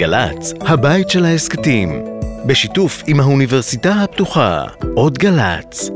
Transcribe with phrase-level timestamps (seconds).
[0.00, 2.04] גל"צ, הבית של ההסכתים,
[2.46, 5.90] בשיתוף עם האוניברסיטה הפתוחה, עוד גל"צ.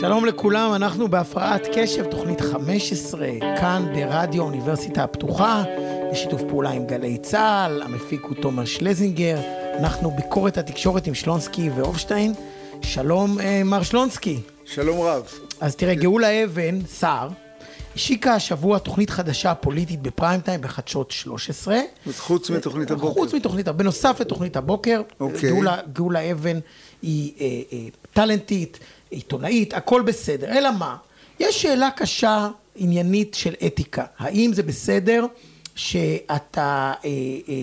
[0.00, 3.28] שלום לכולם, אנחנו בהפרעת קשב, תוכנית 15,
[3.60, 5.62] כאן ברדיו האוניברסיטה הפתוחה,
[6.12, 9.38] בשיתוף פעולה עם גלי צה"ל, המפיק הוא תומר שלזינגר,
[9.78, 12.32] אנחנו ביקורת התקשורת עם שלונסקי ואופשטיין.
[12.96, 14.40] שלום, אה, מר שלונסקי.
[14.64, 15.28] שלום רב.
[15.60, 17.28] אז תראה, גאולה אבן, שר,
[17.94, 21.78] השיקה השבוע תוכנית חדשה פוליטית בפריים טיים בחדשות 13.
[22.16, 23.12] חוץ מתוכנית הבוקר.
[23.12, 25.02] חוץ מתוכנית, בנוסף לתוכנית הבוקר.
[25.20, 25.50] אוקיי.
[25.50, 26.58] גאולה, גאולה אבן
[27.02, 27.78] היא אה, אה,
[28.12, 28.78] טלנטית,
[29.10, 30.58] עיתונאית, הכל בסדר.
[30.58, 30.96] אלא מה?
[31.40, 34.04] יש שאלה קשה, עניינית של אתיקה.
[34.18, 35.26] האם זה בסדר
[35.74, 37.10] שאתה אה,
[37.48, 37.54] אה,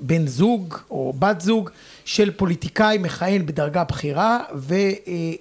[0.00, 1.70] בן זוג או בת זוג
[2.10, 4.90] של פוליטיקאי מכהן בדרגה בכירה ו, אה,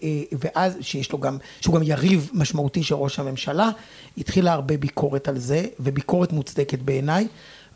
[0.04, 3.70] אה, ואז שיש לו גם, שהוא גם יריב משמעותי של ראש הממשלה,
[4.18, 7.28] התחילה הרבה ביקורת על זה וביקורת מוצדקת בעיניי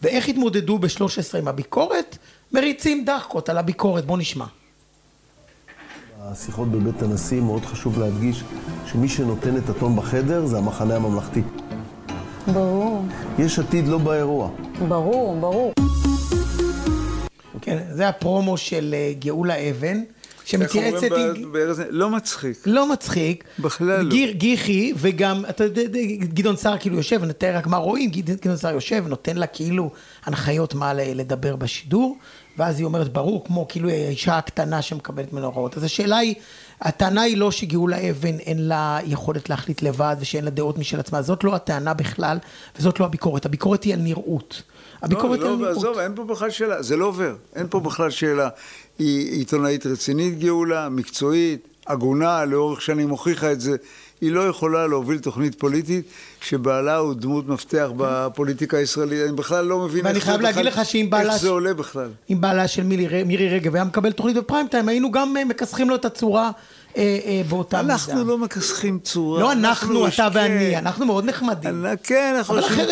[0.02, 2.18] ואיך התמודדו ב-13 עם הביקורת?
[2.52, 4.46] מריצים דחקות על הביקורת, בוא נשמע.
[6.22, 8.44] השיחות בבית הנשיא מאוד חשוב להדגיש
[8.86, 11.42] שמי שנותן את הטון בחדר זה המחנה הממלכתי.
[12.54, 13.06] ברור,
[13.40, 14.50] יש עתיד לא באירוע.
[14.88, 15.74] ברור, ברור.
[17.64, 20.04] כן, זה הפרומו של אה, גאולה אבן,
[20.46, 21.54] שמתייעצת עם...
[21.90, 22.58] לא מצחיק.
[22.66, 23.44] לא מצחיק.
[23.60, 24.10] בכלל לא.
[24.10, 25.82] גיר, גיחי, וגם, אתה יודע,
[26.20, 29.92] גדעון סער כאילו יושב, ונתאר רק מה רואים, גד- גדעון סער יושב, נותן לה כאילו
[30.26, 32.18] הנחיות מה לדבר בשידור,
[32.58, 35.78] ואז היא אומרת, ברור, כמו כאילו האישה הקטנה שמקבלת ממנו הוראות.
[35.78, 36.36] אז השאלה היא,
[36.82, 41.22] הטענה היא לא שגאולה אבן אין לה יכולת להחליט לבד, ושאין לה דעות משל עצמה,
[41.22, 42.38] זאת לא הטענה בכלל,
[42.80, 43.46] וזאת לא הביקורת.
[43.46, 44.62] הביקורת היא על נראות.
[45.04, 45.78] הביקורת לא, על לא, נראות.
[45.78, 47.36] עזוב, אין פה בכלל שאלה, זה לא עובר.
[47.56, 48.50] אין פה בכלל שאלה.
[49.00, 53.76] היא עיתונאית רצינית גאולה, מקצועית, הגונה, לאורך שנים הוכיחה את זה.
[54.22, 56.06] היא לא יכולה להוביל תוכנית פוליטית
[56.42, 59.22] שבעלה הוא דמות מפתח בפוליטיקה הישראלית.
[59.28, 61.50] אני בכלל לא מבין ואני איך חייב להגיד בכלל- לך שאם בעלה איך ש- זה
[61.50, 62.10] עולה בכלל.
[62.30, 65.90] אם בעלה של מירי, מירי רגב היה מקבל תוכנית בפריים טיים, היינו גם אה, מכסחים
[65.90, 66.52] לו את הצורה
[67.50, 67.94] באותה מידה.
[67.94, 69.40] אנחנו לא מכסחים צורה.
[69.42, 70.28] לא אנחנו, אתה כן.
[70.34, 71.86] ואני, אנחנו מאוד נחמדים.
[71.86, 72.88] אני- כן, אנחנו אבל אחרים-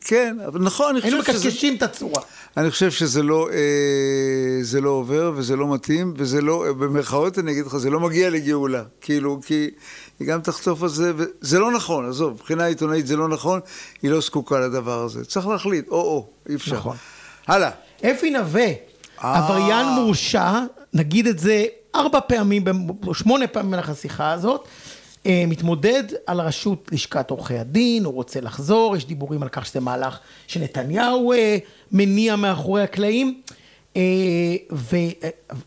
[0.00, 1.48] כן, נכון, אני היינו חושב שזה...
[1.48, 2.22] מקשקשים את הצורה.
[2.56, 3.56] אני חושב שזה לא, אה,
[4.62, 8.00] זה לא עובר וזה לא מתאים, וזה לא, אה, במרכאות אני אגיד לך, זה לא
[8.00, 8.82] מגיע לגאולה.
[9.00, 9.70] כאילו, כי
[10.20, 13.60] היא גם תחטוף על זה, וזה לא נכון, עזוב, מבחינה עיתונאית זה לא נכון,
[14.02, 15.24] היא לא זקוקה לדבר הזה.
[15.24, 16.76] צריך להחליט, או-או, אי אפשר.
[16.76, 16.96] נכון.
[17.46, 17.70] הלאה.
[18.04, 18.66] אפי נווה,
[19.24, 19.38] אה.
[19.38, 20.52] עבריין מורשע,
[20.94, 22.64] נגיד את זה ארבע פעמים,
[23.12, 24.68] שמונה פעמים במהלך השיחה הזאת,
[25.26, 29.80] אה, מתמודד על ראשות לשכת עורכי הדין, הוא רוצה לחזור, יש דיבורים על כך שזה
[29.80, 31.58] מהלך שנתניהו אה,
[31.92, 33.40] מניע מאחורי הקלעים.
[33.96, 34.02] אה,
[34.72, 34.96] ו...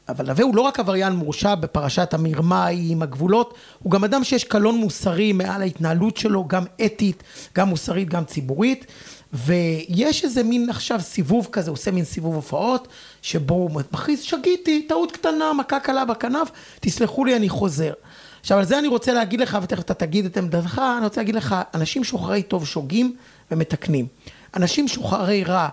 [0.10, 4.44] אבל נווה הוא לא רק עבריין מורשע בפרשת המרמה עם הגבולות, הוא גם אדם שיש
[4.44, 7.24] קלון מוסרי מעל ההתנהלות שלו, גם אתית,
[7.56, 8.86] גם מוסרית, גם ציבורית.
[9.34, 12.88] ויש איזה מין עכשיו סיבוב כזה, עושה מין סיבוב הופעות,
[13.22, 17.94] שבו הוא מכריז, שגיתי, טעות קטנה, מכה קלה בכנף, תסלחו לי, אני חוזר.
[18.42, 21.36] עכשיו, על זה אני רוצה להגיד לך, ותכף אתה תגיד את עמדתך, אני רוצה להגיד
[21.36, 23.16] לך, אנשים שוחרי טוב שוגים
[23.52, 24.08] ומתקנים.
[24.56, 25.70] אנשים שוחרי רע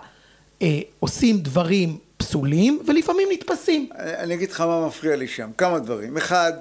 [0.61, 3.89] אה, עושים דברים פסולים, ולפעמים נתפסים.
[3.95, 6.17] אני אגיד לך מה מפריע לי שם, כמה דברים.
[6.17, 6.53] אחד,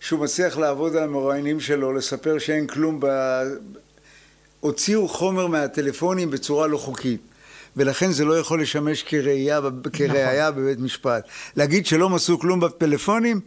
[0.00, 3.06] שהוא מצליח לעבוד על המרואיינים שלו, לספר שאין כלום ב...
[4.62, 7.20] הוציאו חומר מהטלפונים בצורה לא חוקית.
[7.76, 9.60] ולכן זה לא יכול לשמש כראייה,
[9.92, 10.62] כראייה נכון.
[10.62, 11.28] בבית משפט.
[11.56, 13.40] להגיד שלא מצאו כלום בפלאפונים?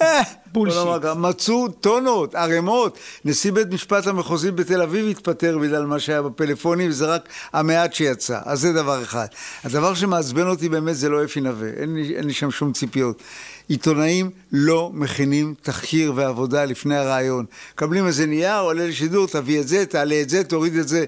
[0.00, 0.22] אה,
[0.52, 0.78] בולשיט.
[1.16, 2.98] מצאו טונות, ערימות.
[3.24, 8.40] נשיא בית משפט המחוזי בתל אביב התפטר בגלל מה שהיה בפלאפונים, וזה רק המעט שיצא.
[8.44, 9.26] אז זה דבר אחד.
[9.64, 13.22] הדבר שמעצבן אותי באמת זה לא אפי נווה, אין אין לי שם שום ציפיות.
[13.68, 17.44] עיתונאים לא מכינים תחקיר ועבודה לפני הרעיון.
[17.74, 21.04] מקבלים איזה נייר, עולה לשידור, תביא את זה, תעלה את זה, תוריד את זה.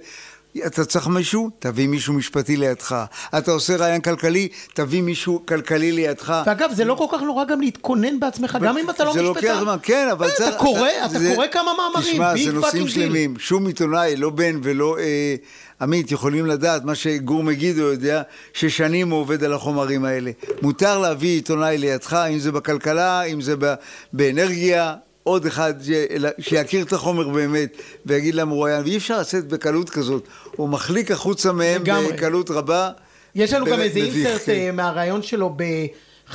[0.66, 1.50] אתה צריך מישהו?
[1.58, 3.04] תביא מישהו משפטי לידך.
[3.38, 4.48] אתה עושה רעיון כלכלי?
[4.74, 6.42] תביא מישהו כלכלי לידך.
[6.46, 9.46] ואגב, זה לא כל כך נורא גם להתכונן בעצמך, גם אם אתה לא זה משפטן.
[9.46, 10.56] לוקח זמן, כן, אבל אתה צריך...
[10.56, 12.88] קורא, אתה זה- קורא כמה מאמרים, תשמע, זה נושאים.
[12.88, 13.34] שלמים.
[13.38, 15.34] שום עיתונאי, לא בן ולא אה,
[15.80, 18.22] עמית, יכולים לדעת מה שגור מגידו יודע,
[18.52, 20.30] ששנים הוא עובד על החומרים האלה.
[20.62, 23.54] מותר להביא עיתונאי לידך, אם זה בכלכלה, אם זה
[24.12, 24.94] באנרגיה.
[25.24, 25.90] עוד אחד ש-
[26.48, 27.72] שיכיר את החומר באמת
[28.06, 30.24] ויגיד להם רואיין, ואי אפשר לצאת בקלות כזאת.
[30.56, 32.12] הוא מחליק החוצה מהם לגמרי.
[32.12, 32.90] בקלות רבה.
[33.34, 34.52] יש לנו גם איזה אינסרט כן.
[34.52, 35.56] אה, מהראיון שלו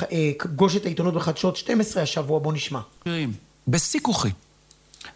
[0.02, 2.80] בגושת העיתונות בחדשות 12 השבוע, בוא נשמע.
[3.68, 4.30] בשיא כוחי.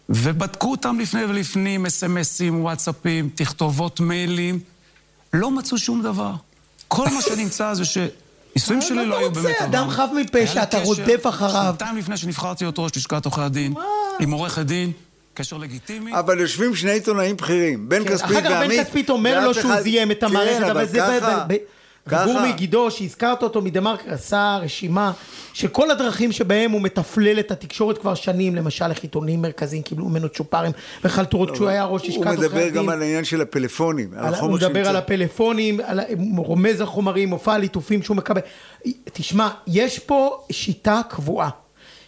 [0.09, 4.59] ובדקו אותם לפני ולפנים, אס.אם.אסים, וואטסאפים, תכתובות מיילים,
[5.33, 6.31] לא מצאו שום דבר.
[6.87, 8.09] כל מה שנמצא זה נישואים
[8.75, 9.41] מה שלי אתה לא היו רוצה?
[9.41, 9.61] באמת...
[9.61, 11.73] אדם אבל חף מפשע, אתה רודף אחריו.
[11.79, 13.73] שנתיים לפני שנבחרתי להיות ראש לשכת עורכי הדין,
[14.19, 14.91] עם עורכת דין,
[15.33, 16.19] קשר לגיטימי.
[16.19, 18.71] אבל יושבים שני עיתונאים בכירים, בן כן, כספית אחר ועמית.
[18.71, 20.99] כך בן כספית אומר לו שהוא זיהם את המערכת, כן, אבל זה...
[22.09, 22.25] ככה.
[22.25, 25.11] גור מגידו, שהזכרת אותו מדה מרקר, עשה רשימה
[25.53, 30.05] של כל הדרכים שבהם הוא מתפלל את התקשורת כבר שנים, למשל איך עיתונים מרכזיים קיבלו
[30.09, 30.71] ממנו צ'ופרים
[31.03, 32.89] וחלטורות כשהוא היה ראש לשכת הוא עורכי מדבר גם הדין.
[32.89, 34.89] על העניין של הפלאפונים, על על- הוא מדבר שנמצא.
[34.89, 35.99] על הפלאפונים, על,
[36.37, 38.41] רומז החומרים, מופע הליטופים שהוא מקבל.
[39.13, 41.49] תשמע, יש פה שיטה קבועה,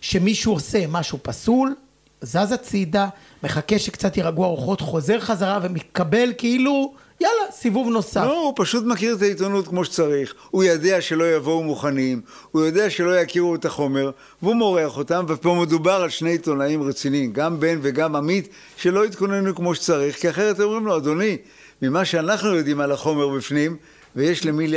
[0.01, 1.75] שמישהו עושה משהו פסול,
[2.21, 3.07] זז הצידה,
[3.43, 8.23] מחכה שקצת יירגעו הרוחות, חוזר חזרה ומקבל כאילו, יאללה, סיבוב נוסף.
[8.23, 12.89] לא, הוא פשוט מכיר את העיתונות כמו שצריך, הוא יודע שלא יבואו מוכנים, הוא יודע
[12.89, 14.11] שלא יכירו את החומר,
[14.41, 19.55] והוא מורח אותם, ופה מדובר על שני עיתונאים רציניים, גם בן וגם עמית, שלא התכוננו
[19.55, 21.37] כמו שצריך, כי אחרת אומרים לו, אדוני,
[21.81, 23.77] ממה שאנחנו יודעים על החומר בפנים,
[24.15, 24.67] ויש למי,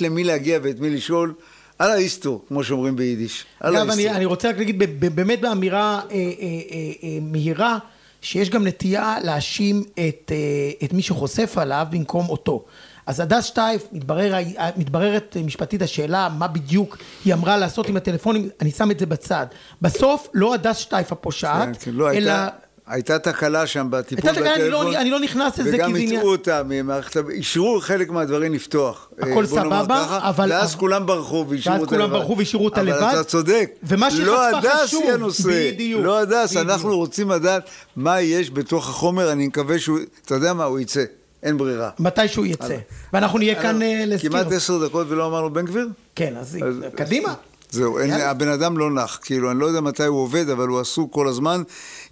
[0.00, 1.34] למי להגיע ואת מי לשאול,
[1.78, 3.44] על האיסטור, כמו שאומרים ביידיש.
[3.60, 4.10] על אגב, אני.
[4.10, 4.78] אני רוצה רק להגיד
[5.14, 7.78] באמת באמירה אה, אה, אה, אה, מהירה,
[8.22, 12.64] שיש גם נטייה להאשים את, אה, את מי שחושף עליו במקום אותו.
[13.06, 14.34] אז הדס שטייף, מתברר,
[14.76, 19.46] מתבררת משפטית השאלה מה בדיוק היא אמרה לעשות עם הטלפונים, אני שם את זה בצד.
[19.82, 22.30] בסוף לא הדס שטייף הפושעת, כן, כן, לא, אלא...
[22.30, 22.48] הייתה,
[22.90, 25.92] הייתה תקלה שם בטיפול הייתה תקלה, אני לא- בטלפון, אני לא נכנס לזה, כי וגם
[25.92, 29.08] זה עניין- הטעו אותה ממערכת, אישרו חלק מהדברים לפתוח.
[29.18, 29.44] הכל אה, נאמר
[29.82, 32.18] סבבה, ככה, אבל- ואז כולם ברחו והשאירו ואז אותה כולם לבד.
[32.18, 32.96] ברחו והשאירו אותה לבד.
[32.98, 33.70] אבל אתה צודק.
[33.82, 35.02] ומה שהיא לא חשפה הדס חשוב.
[35.04, 35.70] היא הנושא.
[35.72, 36.56] בדיוק, לא הדס.
[36.56, 37.62] אנחנו רוצים לדעת
[37.96, 41.04] מה יש בתוך החומר, אני מקווה שהוא, אתה יודע מה, הוא יצא.
[41.42, 41.90] אין ברירה.
[41.98, 42.76] מתי שהוא יצא.
[43.12, 44.30] ואנחנו נהיה כאן אה, להזכיר.
[44.30, 45.88] כמעט עשר דקות ולא אמרנו בן גביר?
[46.14, 46.58] כן, אז-
[46.96, 47.34] קדימה.
[47.70, 48.10] זהו, אין.
[48.10, 51.28] הבן אדם לא נח, כאילו, אני לא יודע מתי הוא עובד, אבל הוא עסוק כל
[51.28, 51.62] הזמן.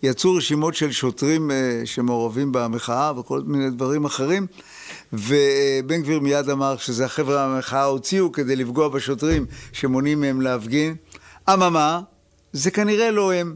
[0.02, 4.46] יצאו רשימות של שוטרים אה, שמעורבים במחאה וכל מיני דברים אחרים,
[5.12, 10.94] ובן גביר מיד אמר שזה החבר'ה מהמחאה הוציאו כדי לפגוע בשוטרים שמונעים מהם להפגין.
[11.52, 12.00] אממה,
[12.52, 13.54] זה כנראה לא הם.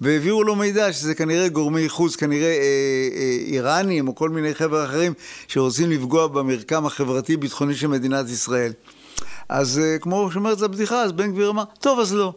[0.00, 4.84] והעבירו לו מידע שזה כנראה גורמי חוץ, כנראה אה, אה, איראנים או כל מיני חבר'ה
[4.84, 5.12] אחרים
[5.48, 8.72] שרוצים לפגוע במרקם החברתי-ביטחוני של מדינת ישראל.
[9.48, 12.32] אז אה, כמו שאומרת הבדיחה, אז בן גביר אמר, טוב, אז לא.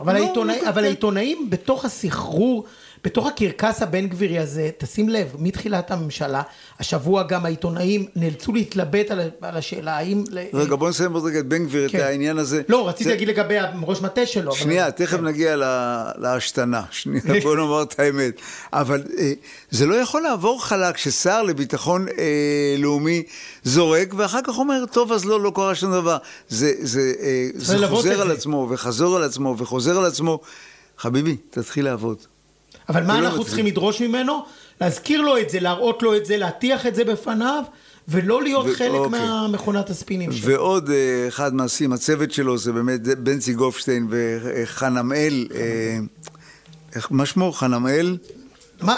[0.00, 0.84] אבל, לא, העיתונא, לא, אבל כן.
[0.84, 2.64] העיתונאים בתוך הסחרור,
[3.04, 6.42] בתוך הקרקס הבן גבירי הזה, תשים לב, מתחילת הממשלה,
[6.80, 10.24] השבוע גם העיתונאים נאלצו להתלבט על, על השאלה האם...
[10.54, 12.00] רגע, בוא נסיים עוד רגע את בן גביר, את כן.
[12.00, 12.62] העניין הזה.
[12.68, 14.50] לא, רציתי זה- להגיד לגבי ראש מטה שלו.
[14.50, 15.24] אבל- שנייה, תכף כן.
[15.24, 18.40] נגיע לה- להשתנה, שנייה, בוא נאמר את האמת.
[18.72, 19.32] אבל אה,
[19.70, 22.14] זה לא יכול לעבור חלק ששר לביטחון אה,
[22.78, 23.22] לאומי
[23.64, 26.16] זורק, ואחר כך אומר, טוב, אז לא, לא קרה שום דבר.
[26.48, 28.32] זה, זה, אה, זה חוזר את על זה.
[28.32, 30.40] עצמו, וחזור על עצמו, וחוזר על עצמו.
[30.98, 32.16] חביבי, תתחיל לעבוד.
[32.90, 33.44] אבל מה לא אנחנו.
[33.44, 34.44] צריכים לדרוש ממנו?
[34.80, 37.62] להזכיר לו את זה, להראות לו את זה, להטיח את זה בפניו,
[38.08, 39.20] ולא להיות ו- חלק אוקיי.
[39.20, 40.48] מהמכונת הספינים שלו.
[40.52, 45.98] ועוד אה, אחד מעשים, הצוות שלו זה באמת בנצי גופשטיין וחנמאל, אה,
[46.94, 47.52] איך- מה שמו?
[47.52, 48.16] חנמאל?
[48.82, 48.96] מה?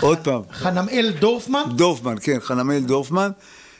[0.00, 0.42] עוד פעם.
[0.52, 1.62] חנמאל דורפמן?
[1.76, 3.30] דורפמן, כן, חנמאל דורפמן,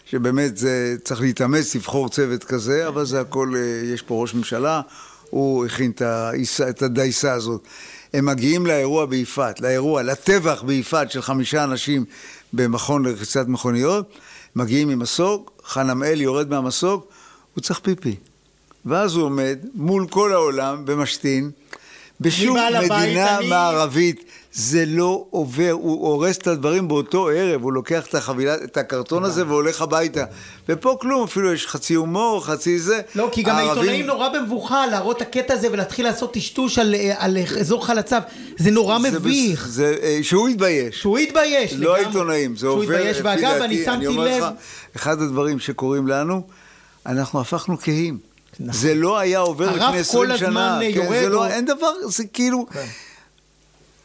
[0.05, 3.61] שבאמת זה צריך להתאמץ לבחור צוות כזה, אבל זה הכל, אה,
[3.95, 4.81] יש פה ראש ממשלה,
[5.31, 5.93] הוא הכין
[6.71, 7.63] את הדייסה הזאת.
[8.15, 12.05] הם מגיעים לאירוע ביפעת, לאירוע, לטבח ביפעת של חמישה אנשים
[12.53, 14.13] במכון לרחיצת מכוניות,
[14.57, 17.09] מגיעים עם מסוק, חנמאל יורד מהמסוק,
[17.55, 18.15] הוא צריך פיפי.
[18.87, 21.51] ואז הוא עומד מול כל העולם ומשתין.
[22.21, 24.25] בשום הבית, מדינה אני- מערבית
[24.59, 29.25] זה לא עובר, הוא הורס את הדברים באותו ערב, הוא לוקח את החבילה, את הקרטון
[29.25, 30.25] הזה והולך הביתה.
[30.69, 33.01] ופה כלום, אפילו יש חצי הומור, חצי זה.
[33.15, 36.95] לא, כי גם הערבים- העיתונאים נורא במבוכה להראות את הקטע הזה ולהתחיל לעשות טשטוש על,
[37.17, 38.23] על אזור חלציו.
[38.59, 39.67] זה נורא זה מביך.
[39.67, 41.01] בס- זה, אה, שהוא יתבייש.
[41.01, 41.73] שהוא יתבייש.
[41.73, 41.95] לא.
[41.97, 44.43] העיתונאים, זה עובר, לפי ואגב, דעתי, אני שמתי אומר לב...
[44.43, 44.49] לך,
[44.97, 46.43] אחד הדברים שקורים לנו,
[47.07, 48.19] אנחנו הפכנו כהים.
[48.61, 48.81] נכון.
[48.81, 50.49] זה לא היה עובר הרף לפני 20 כל שנה.
[50.49, 52.67] הזמן כן, יורד, זה לא, או- אין דבר, זה כאילו...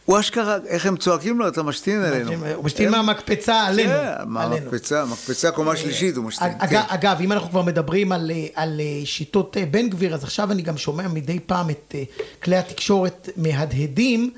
[0.06, 2.32] הוא אשכרה, איך הם צועקים לו, אתה משתין עלינו.
[2.56, 3.94] הוא משתין מהמקפצה עלינו.
[3.94, 4.14] כן.
[4.26, 6.48] מהמקפצה, מקפצה קומה שלישית הוא משתין.
[6.70, 6.82] כן.
[6.88, 10.62] אגב, אם אנחנו כבר מדברים על, אה, אה, שיטות אה, בן גביר, אז עכשיו אני
[10.62, 12.04] גם שומע מדי פעם את אה,
[12.44, 14.32] כלי התקשורת מהדהדים,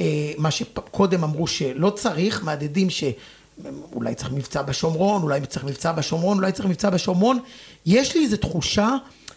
[0.00, 6.38] אה, מה שקודם אמרו שלא צריך, מהדהדים שאולי צריך מבצע בשומרון, אולי צריך מבצע בשומרון,
[6.38, 7.38] אולי צריך מבצע בשומרון.
[7.86, 8.96] יש לי איזו תחושה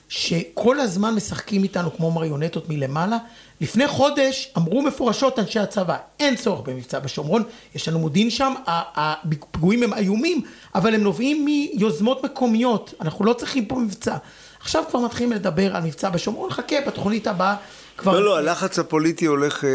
[0.10, 3.18] שכל הזמן משחקים איתנו כמו מריונטות מלמעלה.
[3.62, 7.44] לפני חודש אמרו מפורשות אנשי הצבא, אין צורך במבצע בשומרון,
[7.76, 10.42] יש לנו מודיעין שם, הפיגועים הם איומים,
[10.76, 14.18] אבל הם נובעים מיוזמות מקומיות, אנחנו לא צריכים פה מבצע.
[14.60, 17.56] עכשיו כבר מתחילים לדבר על מבצע בשומרון, חכה, בתוכנית הבאה
[17.98, 18.20] כבר...
[18.20, 19.70] לא, לא, הלחץ הפוליטי הולך אה,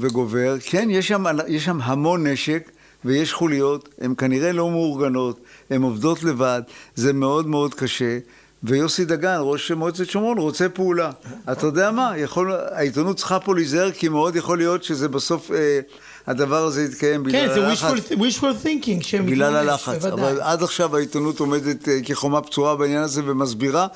[0.00, 0.56] וגובר.
[0.60, 2.70] כן, יש שם, יש שם המון נשק.
[3.04, 5.40] ויש חוליות, הן כנראה לא מאורגנות,
[5.70, 6.62] הן עובדות לבד,
[6.94, 8.18] זה מאוד מאוד קשה,
[8.64, 11.10] ויוסי דגן, ראש מועצת שומרון, רוצה פעולה.
[11.52, 15.80] אתה יודע מה, יכול, העיתונות צריכה פה להיזהר, כי מאוד יכול להיות שזה בסוף, אה,
[16.26, 18.10] הדבר הזה יתקיים בגלל כן, זה הלחץ.
[18.10, 20.04] wishful, wishful thinking בגלל הלחץ.
[20.04, 23.86] אבל עד עכשיו העיתונות עומדת אה, כחומה בצורה בעניין הזה ומסבירה.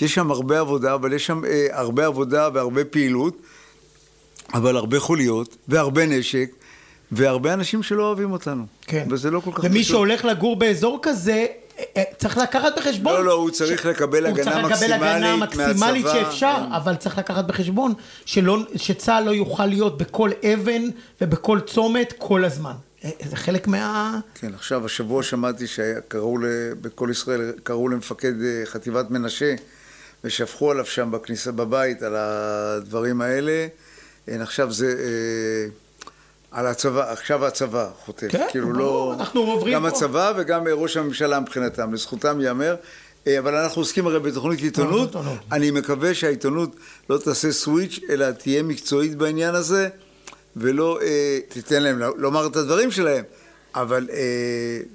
[0.00, 3.36] יש שם הרבה עבודה, אבל יש שם אה, הרבה עבודה והרבה פעילות,
[4.54, 6.50] אבל הרבה חוליות והרבה נשק.
[7.12, 8.64] והרבה אנשים שלא אוהבים אותנו.
[8.82, 9.06] כן.
[9.10, 9.90] וזה לא כל כך ומי פשוט.
[9.90, 11.46] שהולך לגור באזור כזה,
[12.16, 13.12] צריך לקחת בחשבון.
[13.12, 16.22] לא, לא, הוא צריך לקבל הוא הגנה צריך לקבל הגנה מקסימלית מקסימלית מהצבא.
[16.24, 20.82] שאפשר, אבל צריך לקחת בחשבון שלא, שצה"ל לא יוכל להיות בכל אבן
[21.20, 22.72] ובכל צומת כל הזמן.
[23.04, 24.18] אה, זה חלק מה...
[24.34, 26.38] כן, עכשיו, השבוע שמעתי שקראו,
[26.80, 29.54] בכל ישראל, קראו למפקד אה, חטיבת מנשה,
[30.24, 33.66] ושפכו עליו שם בכניסה בבית על הדברים האלה.
[34.28, 34.94] אה, עכשיו זה...
[36.56, 38.26] על הצבא, עכשיו הצבא חוטף.
[38.30, 39.14] כן, כאילו ברור, לא...
[39.18, 39.88] אנחנו עוברים גם פה.
[39.88, 42.74] הצבא וגם אה, ראש הממשלה מבחינתם, לזכותם ייאמר.
[43.26, 45.06] אה, אבל אנחנו עוסקים הרי בתוכנית עיתונות.
[45.08, 45.38] עיתונות.
[45.52, 46.76] אני מקווה שהעיתונות
[47.10, 49.88] לא תעשה סוויץ', אלא תהיה מקצועית בעניין הזה,
[50.56, 53.24] ולא אה, תיתן להם לומר את הדברים שלהם,
[53.74, 54.16] אבל אה,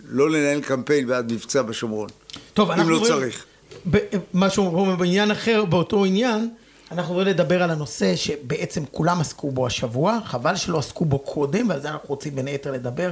[0.10, 2.10] לא לנהל קמפיין בעד מבצע בשומרון.
[2.53, 3.46] טוב, אם אנחנו לא עוברים- צריך.
[3.91, 3.98] ב-
[4.34, 6.50] משהו בעניין אחר, באותו עניין,
[6.91, 11.69] אנחנו עוברים לדבר על הנושא שבעצם כולם עסקו בו השבוע, חבל שלא עסקו בו קודם,
[11.69, 13.12] ועל זה אנחנו רוצים בין היתר לדבר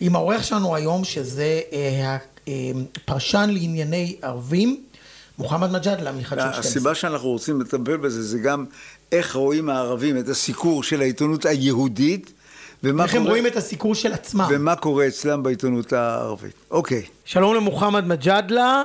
[0.00, 2.16] עם העורך שלנו היום, שזה אה,
[2.96, 4.82] הפרשן לענייני ערבים,
[5.38, 6.60] מוחמד מג'אדלה מחדשות 12.
[6.60, 8.64] הסיבה שאנחנו רוצים לטפל בזה זה גם
[9.12, 12.32] איך רואים הערבים את הסיקור של העיתונות היהודית,
[12.84, 14.46] ומה איך הם קורה- רואים את הסיקור של עצמם.
[14.50, 16.52] ומה קורה אצלם בעיתונות הערבית.
[16.70, 17.02] אוקיי.
[17.24, 18.82] שלום למוחמד מג'אדלה, אה,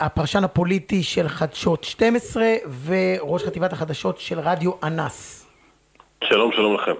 [0.00, 5.46] הפרשן הפוליטי של חדשות 12 וראש חטיבת החדשות של רדיו אנס.
[6.24, 6.92] שלום, שלום לכם.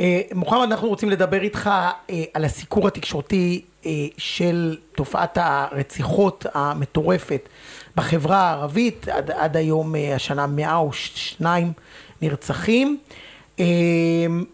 [0.00, 1.70] אה, מוחמד, אנחנו רוצים לדבר איתך
[2.10, 7.48] אה, על הסיקור התקשורתי אה, של תופעת הרציחות המטורפת
[7.96, 11.72] בחברה הערבית, עד, עד היום אה, השנה 102
[12.22, 12.98] נרצחים.
[13.60, 13.64] אה,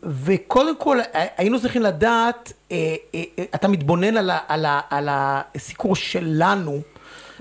[0.02, 4.80] וקודם כל אה, היינו צריכים לדעת, אה, אה, אה, אתה מתבונן על, ה, על, ה,
[4.90, 6.80] על הסיקור שלנו.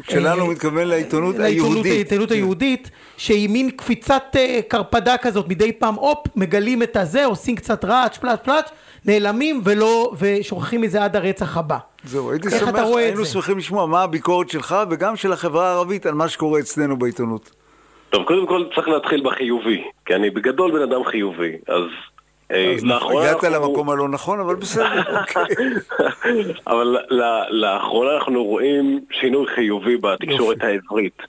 [0.02, 1.92] שלנו אה, מתכוון לעיתונות לעיתונות- היהודית.
[1.92, 2.36] העיתונות כן.
[2.36, 7.86] היהודית, שהיא מין קפיצת אה, קרפדה כזאת, מדי פעם, הופ, מגלים את הזה, עושים קצת
[7.86, 8.70] רעש, פלאץ' פלאץ',
[9.06, 11.78] נעלמים ולא, ושוכחים מזה עד הרצח הבא.
[12.04, 13.26] זהו, הייתי שמח, היינו?
[13.26, 17.52] שמחים לשמוע מה הביקורת שלך וגם של החברה הערבית על מה שקורה אצלנו בעיתונות.
[18.10, 21.84] טוב, קודם כל צריך להתחיל בחיובי, כי אני בגדול בן אדם חיובי, אז...
[22.54, 25.56] אה, אז לאחרונה הגעת למקום הלא נכון, אבל בסדר, אוקיי.
[26.68, 26.98] אבל
[27.50, 31.22] לאחרונה אנחנו רואים שינוי חיובי בתקשורת העברית.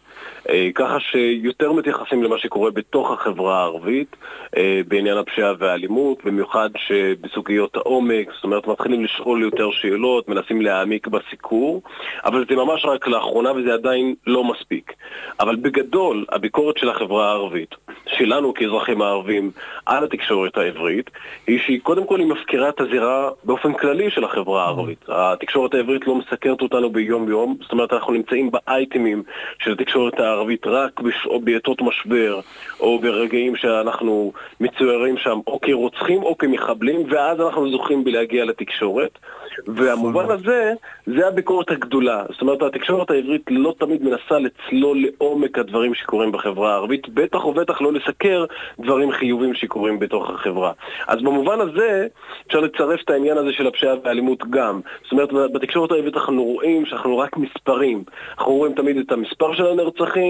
[0.51, 4.17] אה, ככה שיותר מתייחסים למה שקורה בתוך החברה הערבית
[4.57, 11.07] אה, בעניין הפשיעה והאלימות, במיוחד שבסוגיות העומק, זאת אומרת מתחילים לשאול יותר שאלות, מנסים להעמיק
[11.07, 11.83] בסיקור,
[12.25, 14.93] אבל זה ממש רק לאחרונה וזה עדיין לא מספיק.
[15.41, 17.75] אבל בגדול, הביקורת של החברה הערבית,
[18.07, 19.51] שלנו כאזרחים הערבים
[19.87, 21.11] על התקשורת העברית,
[21.47, 25.05] היא שהיא קודם כל היא מפקירה את הזירה באופן כללי של החברה הערבית.
[25.09, 29.23] התקשורת העברית לא מסקרת אותנו ביום יום, זאת אומרת אנחנו נמצאים באייטמים
[29.59, 30.34] של התקשורת הערבית
[30.67, 32.41] רק בשע- בעתות משבר,
[32.81, 39.19] או ברגעים שאנחנו מצוירים שם או כרוצחים או כמחבלים, ואז אנחנו זוכים בלהגיע לתקשורת.
[39.67, 40.73] והמובן הזה,
[41.07, 42.23] זה הביקורת הגדולה.
[42.33, 47.81] זאת אומרת, התקשורת העברית לא תמיד מנסה לצלול לעומק הדברים שקורים בחברה הערבית, בטח ובטח
[47.81, 48.45] לא לסקר
[48.79, 50.73] דברים חיובים שקורים בתוך החברה.
[51.09, 52.07] אז במובן הזה,
[52.47, 54.81] אפשר לצרף את העניין הזה של הפשיעה והאלימות גם.
[55.03, 58.05] זאת אומרת, בתקשורת העברית אנחנו רואים שאנחנו רק מספרים.
[58.39, 60.24] אנחנו רואים תמיד את המספר של הנרצחים,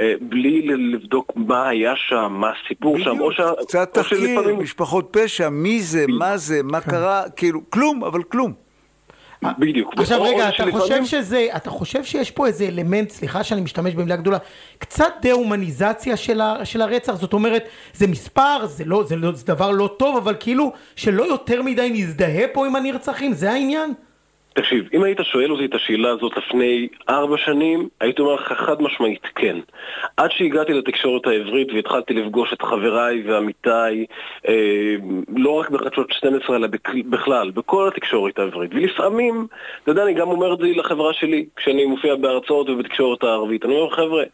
[0.00, 3.50] אה, בלי ל- לבדוק מה היה שם, מה הסיפור שם, או, שה...
[3.60, 4.58] קצת תחקיר, שלפעמים...
[4.58, 8.64] משפחות פשע, מי זה, מה זה, מה קרה, כאילו, כלום, אבל כלום.
[9.58, 9.94] בדיוק.
[9.96, 14.16] עכשיו רגע, אתה חושב שזה, אתה חושב שיש פה איזה אלמנט, סליחה שאני משתמש במילה
[14.16, 14.38] גדולה,
[14.78, 19.46] קצת דה-הומניזציה של, ה, של הרצח, זאת אומרת, זה מספר, זה, לא, זה, לא, זה
[19.46, 23.94] דבר לא טוב, אבל כאילו שלא יותר מדי נזדהה פה עם הנרצחים, זה העניין?
[24.54, 28.82] תקשיב, אם היית שואל אותי את השאלה הזאת לפני ארבע שנים, הייתי אומר לך חד
[28.82, 29.56] משמעית כן.
[30.16, 34.06] עד שהגעתי לתקשורת העברית והתחלתי לפגוש את חבריי ועמיתיי,
[34.48, 34.94] אה,
[35.36, 38.70] לא רק בחדשות 12 אלא בכ- בכלל, בכל התקשורת העברית.
[38.74, 39.46] ולפעמים,
[39.82, 43.64] אתה יודע, אני גם אומר את זה לחברה שלי, כשאני מופיע בהרצאות ובתקשורת הערבית.
[43.64, 44.24] אני אומר, חבר'ה,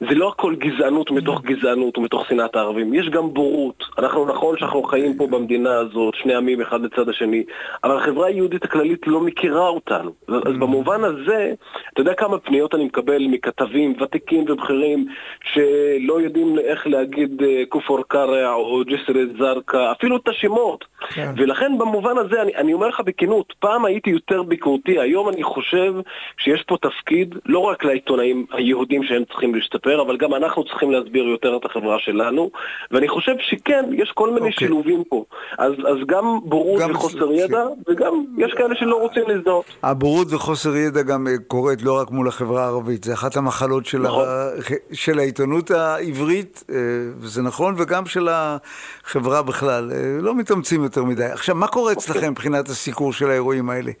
[0.00, 3.84] זה לא הכל גזענות מתוך גזענות ומתוך שנאת הערבים, יש גם בורות.
[3.98, 7.44] אנחנו נכון שאנחנו חיים פה במדינה הזאת, שני עמים אחד לצד השני,
[7.84, 10.12] אבל החברה היהודית הכללית לא מכירה אותנו.
[10.28, 11.54] אז אז במובן הזה,
[11.92, 15.06] אתה יודע כמה פניות אני מקבל מכתבים ותיקים ובכירים
[15.52, 20.84] שלא יודעים איך להגיד אה, כפר קרע או ג'סר א-זרקא, אפילו את השמות.
[21.08, 21.32] כן.
[21.36, 25.94] ולכן במובן הזה, אני, אני אומר לך בכנות, פעם הייתי יותר ביקורתי, היום אני חושב
[26.38, 31.24] שיש פה תפקיד לא רק לעיתונאים היהודים שהם צריכים להשתפר, אבל גם אנחנו צריכים להסביר
[31.24, 32.50] יותר את החברה שלנו,
[32.90, 34.66] ואני חושב שכן, יש כל מיני אוקיי.
[34.68, 35.24] שילובים פה.
[35.58, 39.64] אז, אז גם בורות גם- וחוסר ידע, וגם יש כאלה שלא רוצים להזדהות.
[39.82, 43.98] הבורות וחוסר ידע גם אה, קורית לא רק מול החברה הערבית, זה אחת המחלות של,
[43.98, 44.24] נכון.
[44.28, 44.48] ה...
[44.92, 46.74] של העיתונות העברית, אה,
[47.18, 49.92] וזה נכון, וגם של החברה בכלל.
[49.92, 51.24] אה, לא מתאמצים יותר מדי.
[51.24, 52.04] עכשיו, מה קורה אוקיי.
[52.12, 53.92] אצלכם מבחינת הסיקור של האירועים האלה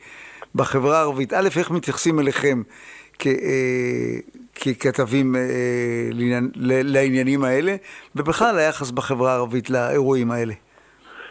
[0.54, 1.32] בחברה הערבית?
[1.32, 2.62] א', איך מתייחסים אליכם
[3.18, 3.26] כ...
[4.60, 5.40] ככתבים אה,
[6.12, 6.50] לעניין,
[6.84, 7.76] לעניינים האלה,
[8.16, 10.54] ובכלל היחס בחברה הערבית לאירועים האלה.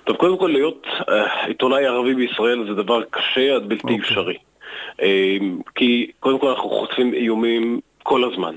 [0.04, 3.98] טוב, קודם כל להיות אה, עיתונאי ערבי בישראל זה דבר קשה עד בלתי אוקיי.
[3.98, 4.38] אפשרי.
[5.02, 5.38] אה,
[5.76, 8.56] כי קודם כל אנחנו חוטפים איומים כל הזמן.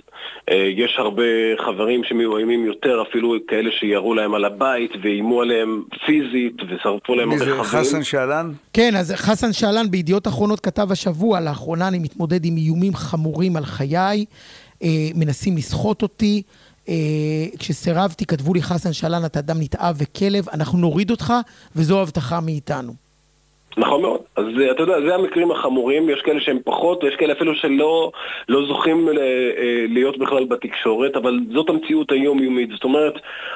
[0.51, 1.23] אה, יש הרבה
[1.59, 7.39] חברים שמאוימים יותר, אפילו כאלה שירו להם על הבית ואיימו עליהם פיזית ושרפו להם מי
[7.39, 7.63] זה.
[7.63, 8.53] חסן שאלן?
[8.73, 13.65] כן, אז חסן שאלן בידיעות אחרונות כתב השבוע, לאחרונה אני מתמודד עם איומים חמורים על
[13.65, 14.25] חיי,
[14.83, 16.43] אה, מנסים לסחוט אותי.
[16.89, 16.95] אה,
[17.59, 21.33] כשסירבתי, כתבו לי חסן שאלן, אתה אדם נתעב וכלב, אנחנו נוריד אותך,
[21.77, 22.93] וזו הבטחה מאיתנו.
[23.77, 24.20] נכון מאוד.
[24.41, 28.11] אז אה, אתה יודע, זה המקרים החמורים, יש כאלה שהם פחות, ויש כאלה אפילו שלא
[28.49, 32.71] לא זוכים ל- אה, להיות בכלל בתקשורת, אבל זאת המציאות היומיומית.
[32.71, 33.15] זאת אומרת,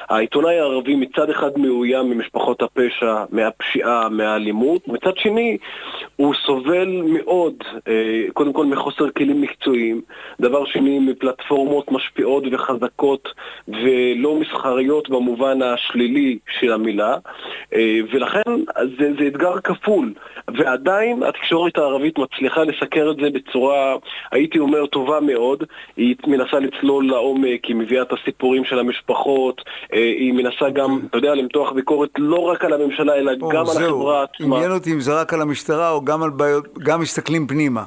[0.09, 5.59] העיתונאי הערבי מצד אחד מאוים ממשפחות הפשע, מהפשיעה, מהאלימות, מצד שני
[6.17, 7.55] הוא סובל מאוד,
[7.89, 10.01] אה, קודם כל מחוסר כלים מקצועיים,
[10.41, 13.29] דבר שני מפלטפורמות משפיעות וחזקות
[13.69, 17.17] ולא מסחריות במובן השלילי של המילה,
[17.75, 18.51] אה, ולכן
[18.99, 20.13] זה, זה אתגר כפול,
[20.75, 23.95] ועדיין התקשורת הערבית מצליחה לסקר את זה בצורה,
[24.33, 25.65] הייתי אומר, טובה מאוד.
[25.97, 29.61] היא מנסה לצלול לעומק, היא מביאה את הסיפורים של המשפחות,
[29.93, 33.61] אה, היא מנסה גם, אתה יודע, למתוח ביקורת לא רק על הממשלה, אלא או, גם
[33.61, 34.57] על זהו, החברה עצמה.
[34.57, 37.85] עניין אותי אם זה רק על המשטרה או גם על בעיות, גם מסתכלים פנימה.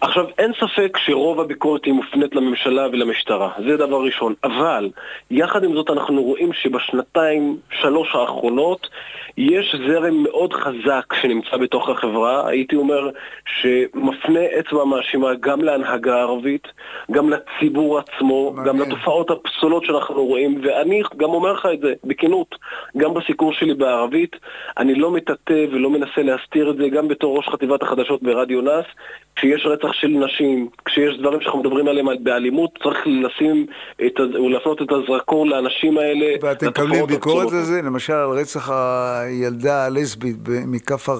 [0.00, 4.34] עכשיו, אין ספק שרוב הביקורת היא מופנית לממשלה ולמשטרה, זה דבר ראשון.
[4.44, 4.90] אבל,
[5.30, 8.88] יחד עם זאת אנחנו רואים שבשנתיים, שלוש האחרונות,
[9.36, 13.10] יש זרם מאוד חזק שנמצא בתוך החברה, הייתי אומר
[13.46, 16.68] שמפנה אצבע מאשימה גם להנהגה הערבית,
[17.10, 18.76] גם לציבור עצמו, מעניין.
[18.76, 22.54] גם לתופעות הפסולות שאנחנו רואים, ואני גם אומר לך את זה, בכנות,
[22.96, 24.36] גם בסיקור שלי בערבית,
[24.78, 28.86] אני לא מטאטא ולא מנסה להסתיר את זה, גם בתור ראש חטיבת החדשות ברדיו נאס,
[29.36, 33.66] כשיש רצח של נשים, כשיש דברים שאנחנו מדברים עליהם על- באלימות, צריך לשים
[34.06, 36.26] את, ה- או להפנות את הזרקור לאנשים האלה.
[36.42, 37.52] ואתם מקבלים ביקורת.
[37.52, 37.82] על זה?
[37.82, 41.18] למשל על רצח הילדה הלסבית מכפר...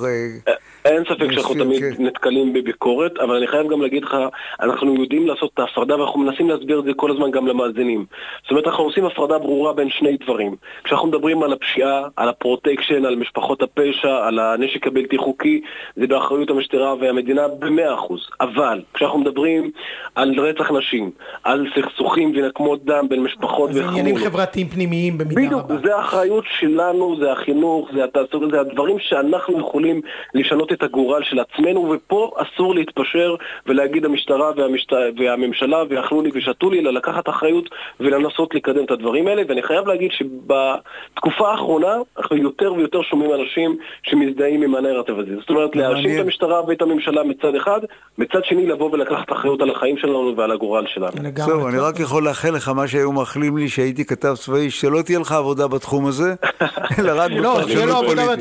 [0.85, 2.05] אין ספק שאנחנו תמיד כן.
[2.05, 4.17] נתקלים בביקורת, אבל אני חייב גם להגיד לך,
[4.61, 8.07] אנחנו יודעים לעשות את ההפרדה ואנחנו מנסים להסביר את זה כל הזמן גם למאזינים.
[8.43, 10.57] זאת אומרת, אנחנו עושים הפרדה ברורה בין שני דברים.
[10.85, 15.61] כשאנחנו מדברים על הפשיעה, על הפרוטקשן, על משפחות הפשע, על הנשק הבלתי חוקי,
[15.97, 18.21] זה באחריות המשטרה והמדינה במאה אחוז.
[18.41, 19.71] אבל כשאנחנו מדברים
[20.15, 21.11] על רצח נשים,
[21.45, 25.79] על סכסוכים ונקמות דם בין משפחות זה עניינים וחמולות, חברתיים פנימיים במידה בדיוק, רבה.
[25.85, 30.01] זה האחריות שלנו, זה החינוך, זה התעסוקה, זה הדברים שאנחנו יכולים
[30.35, 33.35] לשנות את הגורל של עצמנו, ופה אסור להתפשר
[33.67, 34.93] ולהגיד המשטרה והמשט...
[35.19, 37.69] והממשלה ואכלו לי ושתו לי, אלא לקחת אחריות
[38.01, 43.77] ולנסות לקדם את הדברים האלה, ואני חייב להגיד שבתקופה האחרונה אנחנו יותר ויותר שומעים אנשים
[44.03, 45.35] שמזדהים עם הנרטיב הזה.
[45.41, 46.21] זאת אומרת, להאשים.
[46.21, 47.81] את המשטרה ואת הממשלה מצד אחד,
[48.19, 51.13] מצד שני לבוא ולקחת אחריות על החיים שלנו ועל הגורל שלנו.
[51.37, 55.19] זהו, אני רק יכול לאחל לך מה שהיו מאחלים לי שהייתי כתב צבאי, שלא תהיה
[55.19, 56.35] לך עבודה בתחום הזה,
[56.99, 58.39] אלא רק לא, בפרשנות פוליטית.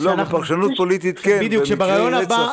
[0.00, 1.38] לא, בפרשנות פוליטית כן.
[1.70, 1.76] במקרי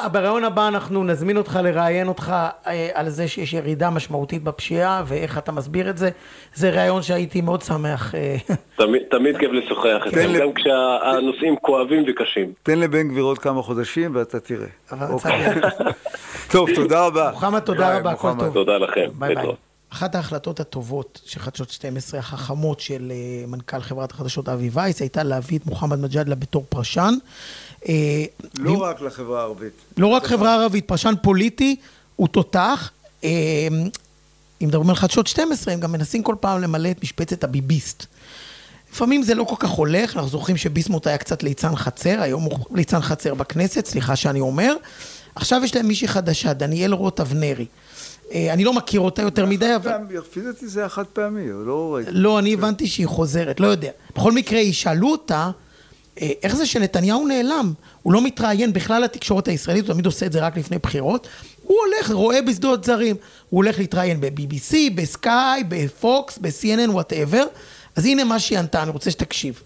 [0.03, 2.33] שבראיון הבא, הבא אנחנו נזמין אותך לראיין אותך
[2.67, 6.09] אה, על זה שיש ירידה משמעותית בפשיעה ואיך אתה מסביר את זה.
[6.53, 8.15] זה ראיון שהייתי מאוד שמח.
[8.15, 8.35] אה,
[8.75, 12.51] תמיד, תמיד כיף לשוחח איתכם, לי- גם כשהנושאים כואבים וקשים.
[12.63, 14.67] תן לבן גביר עוד כמה חודשים ואתה תראה.
[15.09, 15.45] אוקיי.
[16.51, 17.29] טוב, תודה רבה.
[17.31, 18.31] מוחמד, תודה רבה, הכל.
[18.39, 18.53] טוב.
[18.53, 19.05] תודה לכם.
[19.19, 19.68] bye bye.
[19.89, 25.23] אחת ההחלטות הטובות של חדשות 12 החכמות של אה, מנכ"ל חברת החדשות אבי וייס הייתה
[25.23, 27.13] להביא את מוחמד מג'אדלה בתור פרשן.
[27.89, 28.23] אה,
[28.57, 29.73] לא רק לחברה הערבית.
[29.97, 31.75] לא רק חברה ערבית, פרשן פוליטי,
[32.15, 32.91] הוא תותח.
[33.23, 33.29] אה,
[34.61, 38.05] אם מדברים על חדשות 12, הם גם מנסים כל פעם למלא את משבצת הביביסט.
[38.93, 42.59] לפעמים זה לא כל כך הולך, אנחנו זוכרים שביסמוט היה קצת ליצן חצר, היום הוא
[42.75, 44.75] ליצן חצר בכנסת, סליחה שאני אומר.
[45.35, 47.65] עכשיו יש להם מישהי חדשה, דניאל רוט אבנרי.
[48.31, 49.91] אה, אני לא מכיר אותה יותר מדי, אבל...
[50.09, 52.11] לפי דעתי זה היה חד פעמי, לא ראיתי.
[52.13, 53.91] לא, אני הבנתי שהיא חוזרת, לא יודע.
[54.15, 55.51] בכל מקרה, ישאלו אותה,
[56.21, 57.73] אה, איך זה שנתניהו נעלם?
[58.03, 61.27] הוא לא מתראיין בכלל לתקשורת הישראלית, הוא תמיד עושה את זה רק לפני בחירות.
[61.63, 63.15] הוא הולך, רועה בשדות זרים.
[63.49, 67.43] הוא הולך להתראיין ב-BBC, ב-Sky, ב-Fox, ב-CNN, whatever.
[67.95, 69.61] אז הנה מה שהיא ענתה, אני רוצה שתקשיב.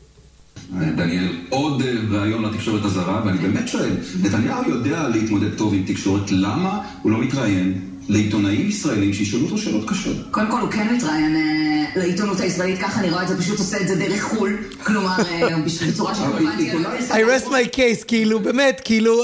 [0.72, 6.32] דניאל, עוד אה, ראיון לתקשורת הזרה, ואני באמת שואל, נתניהו יודע להתמודד טוב עם תקשורת,
[6.32, 10.18] למה הוא לא מתראיין לעיתונאים ישראלים שישאלו אותו שאלות קשות?
[10.32, 13.78] קודם כל הוא כן מתראיין אה, לעיתונות הישראלית, ככה אני רואה את זה, פשוט עושה
[13.82, 14.58] את זה דרך חו"ל.
[14.84, 15.48] כלומר, אה,
[15.88, 16.74] בצורה שרלוונטית.
[17.10, 19.24] I rest my case, כאילו, באמת, כאילו,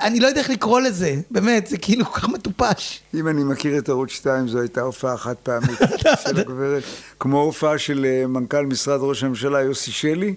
[0.00, 3.00] אני לא יודע איך לקרוא לזה, באמת, זה כאילו כל כך מטופש.
[3.14, 5.78] אם אני מכיר את ערוץ 2, זו הייתה הופעה חד פעמית
[6.24, 6.82] של הגברת,
[7.20, 10.34] כמו הופעה של אה, מנכ"ל משרד ראש הממשלה יוסי שלי.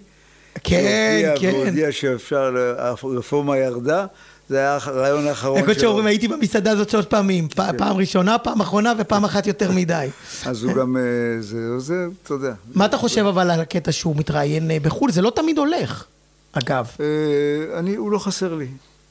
[0.64, 1.52] כן, כן.
[1.54, 4.06] והודיע שאפשר, הרפורמה ירדה,
[4.50, 5.76] זה היה הרעיון האחרון שלו.
[5.76, 10.08] שאומרים, הייתי במסעדה הזאת שלוש פעמים, פ- פעם ראשונה, פעם אחרונה ופעם אחת יותר מדי.
[10.46, 11.02] אז הוא גם, אה,
[11.42, 12.54] זה, זה, אתה יודע.
[12.76, 15.12] מה אתה חושב אבל על הקטע שהוא מתראיין אה, בחו"ל?
[15.12, 16.04] זה לא תמיד הולך,
[16.54, 17.06] אגב, אה,
[17.80, 18.68] אני, הוא לא חסר לי.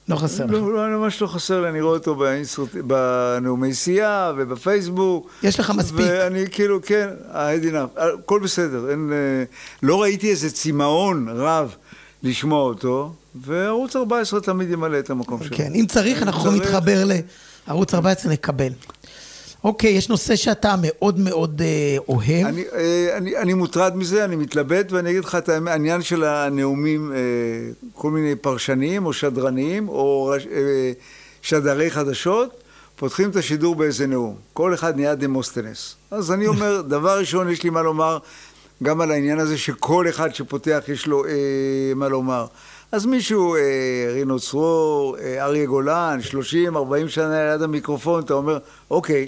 [0.09, 0.53] לא חסר לך.
[0.53, 2.71] לא, לא, ממש לא חסר לי, אני רואה אותו באינסטרוט...
[2.75, 5.31] בנאומי סיעה ובפייסבוק.
[5.43, 6.07] יש לך מספיק.
[6.09, 8.01] ואני כאילו, כן, I had enough.
[8.01, 9.13] הכל בסדר, אין...
[9.83, 11.75] לא ראיתי איזה צמאון רב
[12.23, 15.57] לשמוע אותו, וערוץ 14 תמיד ימלא את המקום שלו.
[15.57, 16.61] כן, אם צריך, אנחנו יכולים.
[16.61, 17.05] להתחבר
[17.67, 18.73] לערוץ 14, נקבל.
[19.65, 22.47] אוקיי, יש נושא שאתה מאוד מאוד אה, אוהב.
[22.47, 27.13] אני, אה, אני, אני מוטרד מזה, אני מתלבט, ואני אגיד לך את העניין של הנאומים,
[27.13, 27.19] אה,
[27.95, 30.93] כל מיני פרשנים או שדרנים או אה,
[31.43, 32.63] שדרי חדשות,
[32.97, 34.37] פותחים את השידור באיזה נאום.
[34.53, 35.95] כל אחד נהיה דמוסטנס.
[36.11, 38.19] אז אני אומר, דבר ראשון, יש לי מה לומר
[38.83, 41.31] גם על העניין הזה שכל אחד שפותח יש לו אה,
[41.97, 42.47] מה לומר.
[42.93, 43.61] אז מישהו, אה,
[44.15, 48.59] רינו צרור, אה, אריה גולן, 30, 40 שנה ליד המיקרופון, אתה אומר,
[48.91, 49.27] אוקיי,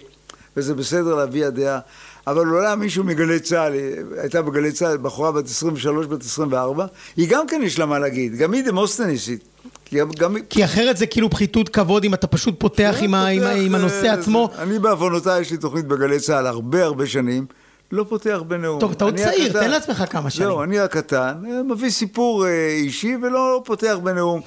[0.57, 1.79] וזה בסדר להביע דעה.
[2.27, 3.73] אבל אולי מישהו מגלי צה"ל,
[4.21, 8.35] הייתה בגלי צה"ל בחורה בת 23, בת 24, היא גם כן יש לה מה להגיד,
[8.37, 9.45] גם היא דמוסטניסית.
[9.85, 10.37] כי גם.
[10.51, 14.07] כי אחרת זה כאילו פחיתות כבוד אם אתה פשוט פותח עם ה- עם עם הנושא
[14.07, 14.51] אה, עצמו.
[14.57, 17.47] זה- אני בעוונותיי, יש לי תוכנית בגלי צה"ל הרבה הרבה שנים,
[17.93, 18.81] לא פותח בנאום.
[18.81, 20.49] טוב, אתה עוד צעיר, הקטן- תן לעצמך כמה שנים.
[20.49, 24.41] זהו, אני הקטן, אה, מביא סיפור אה, אישי ולא פותח בנאום.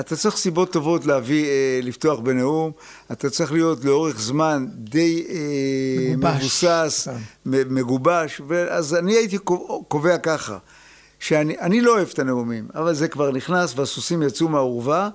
[0.00, 1.50] אתה צריך סיבות טובות להביא, אה,
[1.82, 2.70] לפתוח בנאום,
[3.12, 5.36] אתה צריך להיות לאורך זמן די אה,
[6.16, 6.40] מגובש.
[6.40, 7.08] מבוסס,
[7.46, 10.58] מגובש, אז אני הייתי קוב- קובע ככה,
[11.20, 15.08] שאני אני לא אוהב את הנאומים, אבל זה כבר נכנס והסוסים יצאו מהאורווה,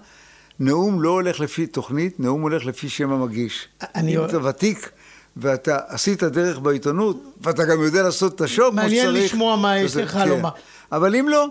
[0.59, 3.67] נאום לא הולך לפי תוכנית, נאום הולך לפי שם המגיש.
[3.95, 4.89] אני- אם אתה ותיק
[5.37, 9.05] ואתה עשית דרך בעיתונות, ואתה גם יודע לעשות את השוק כמו שצריך.
[9.05, 10.29] מעניין לשמוע מה יש לך כן.
[10.29, 10.49] לומר.
[10.91, 11.47] אבל אם לא,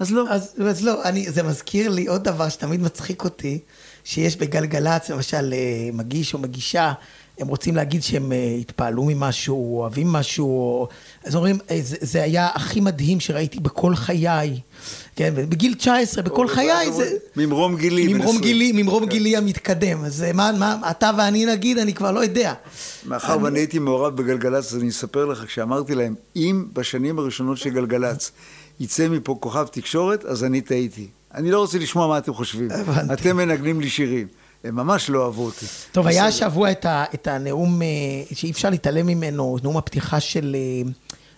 [0.00, 0.24] אז לא.
[0.28, 3.58] אז, אז לא, אני, זה מזכיר לי עוד דבר שתמיד מצחיק אותי,
[4.04, 6.92] שיש בגלגלצ, למשל, אה, מגיש או מגישה,
[7.38, 10.88] הם רוצים להגיד שהם אה, התפעלו ממשהו, או אוהבים משהו, או...
[11.24, 14.60] אז אומרים, אה, זה, זה היה הכי מדהים שראיתי בכל חיי.
[15.16, 17.16] כן, בגיל 19, בכל חיי זה...
[17.36, 18.08] ממרום גילי.
[18.12, 18.40] ממרום 20.
[18.40, 19.10] גילי, ממרום כן.
[19.10, 20.04] גילי המתקדם.
[20.04, 22.54] אז מה, מה, אתה ואני נגיד, אני כבר לא יודע.
[23.06, 27.70] מאחר ואני הייתי מעורב בגלגלצ, אז אני אספר לך, כשאמרתי להם, אם בשנים הראשונות של
[27.70, 28.30] גלגלצ
[28.80, 31.06] יצא מפה כוכב תקשורת, אז אני טעיתי.
[31.34, 32.68] אני לא רוצה לשמוע מה אתם חושבים.
[32.70, 33.12] הבנתי.
[33.12, 34.26] אתם מנגנים לי שירים.
[34.64, 35.66] הם ממש לא אהבו אותי.
[35.92, 36.26] טוב, היה.
[36.26, 37.86] השבוע את, ה, את הנאום אה,
[38.34, 40.90] שאי אפשר להתעלם ממנו, נאום הפתיחה של אה,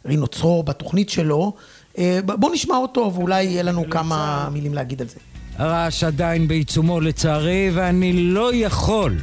[0.06, 1.52] רינו צרור בתוכנית שלו.
[1.98, 5.16] אה, ב- בוא נשמע אותו ואולי יהיה לנו כמה מילים להגיד על זה.
[5.56, 9.16] הרעש עדיין בעיצומו לצערי, ואני לא יכול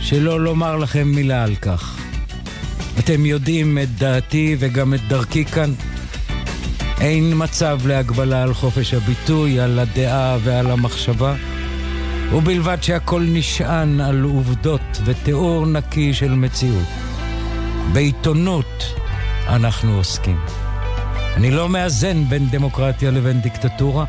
[0.00, 1.98] שלא לומר לכם מילה על כך.
[2.98, 5.72] אתם יודעים את דעתי וגם את דרכי כאן.
[7.00, 11.34] אין מצב להגבלה על חופש הביטוי, על הדעה ועל המחשבה,
[12.32, 16.88] ובלבד שהכל נשען על עובדות ותיאור נקי של מציאות.
[17.92, 18.84] בעיתונות
[19.48, 20.36] אנחנו עוסקים.
[21.36, 24.04] אני לא מאזן בין דמוקרטיה לבין דיקטטורה.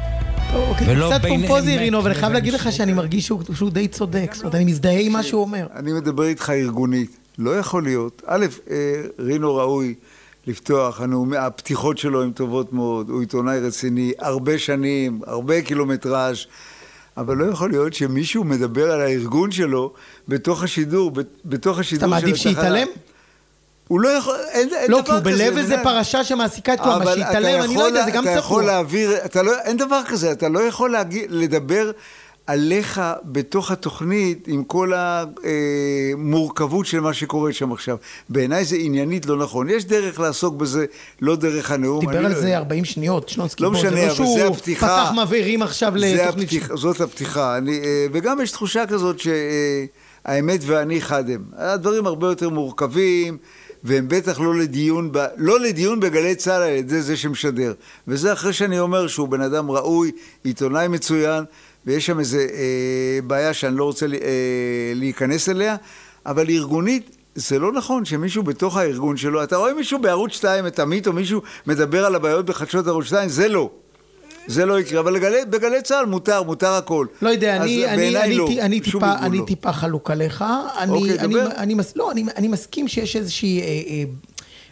[0.85, 4.31] ולא קצת פומפוזי רינו, אבל אני חייב להגיד לך שאני מרגיש שהוא, שהוא די צודק.
[4.33, 5.67] זאת אומרת, אני מזדהה עם מה שהוא אומר.
[5.75, 7.17] אני מדבר איתך ארגונית.
[7.37, 8.21] לא יכול להיות.
[8.25, 9.93] א', אה, רינו ראוי
[10.47, 16.37] לפתוח, הנאומי, הפתיחות שלו הן טובות מאוד, הוא עיתונאי רציני, הרבה שנים, הרבה קילומטראז',
[17.17, 19.93] אבל לא יכול להיות שמישהו מדבר על הארגון שלו
[20.27, 22.53] בתוך השידור, בת- בתוך אתה השידור של מעדיף התחנה.
[22.53, 22.87] שיתעלם?
[23.87, 25.43] הוא לא יכול, אין, אין לא, דבר כי הוא כזה.
[25.45, 25.75] בלב איזה?
[25.83, 28.63] פרשה שמעסיקה את כולם, אבל אתה שיתעלם, אני לא יודע, זה גם אתה יכול.
[28.63, 31.91] להעביר, אתה לא, אין דבר כזה, אתה לא יכול להגיד, לדבר
[32.51, 34.91] עליך בתוך התוכנית עם כל
[36.13, 37.97] המורכבות של מה שקורה שם עכשיו.
[38.29, 39.69] בעיניי זה עניינית לא נכון.
[39.69, 40.85] יש דרך לעסוק בזה,
[41.21, 41.99] לא דרך הנאום.
[41.99, 43.63] דיבר על לא- זה 40 שניות, שנונסקי.
[43.63, 44.87] לא משנה, זה לא אבל שהוא זה הפתיחה.
[44.87, 46.75] פתח מבערים עכשיו זה לתוכנית הפתיח.
[46.75, 47.57] זאת הפתיחה.
[47.57, 51.43] אני, אה, וגם יש תחושה כזאת שהאמת ואני חד הם.
[51.57, 53.37] הדברים הרבה יותר מורכבים,
[53.83, 57.73] והם בטח לא לדיון, ב, לא לדיון בגלי צה"ל על ידי זה שמשדר.
[58.07, 60.11] וזה אחרי שאני אומר שהוא בן אדם ראוי,
[60.43, 61.43] עיתונאי מצוין,
[61.85, 65.75] ויש שם איזה אה, בעיה שאני לא רוצה אה, להיכנס אליה,
[66.25, 70.79] אבל ארגונית זה לא נכון שמישהו בתוך הארגון שלו, אתה רואה מישהו בערוץ 2, את
[70.79, 73.69] עמית או מישהו מדבר על הבעיות בחדשות ערוץ 2, זה לא.
[74.47, 77.05] זה לא יקרה, אבל בגלי, בגלי צה"ל מותר, מותר הכל.
[77.21, 79.45] לא יודע, אני, אני, אני, לא, אני, טיפה, אני לא.
[79.45, 80.45] טיפה חלוק עליך.
[80.77, 81.47] אני, אוקיי, אני, דבר.
[81.57, 84.03] אני, מס, לא, אני, אני מסכים שיש איזושהי אה, אה,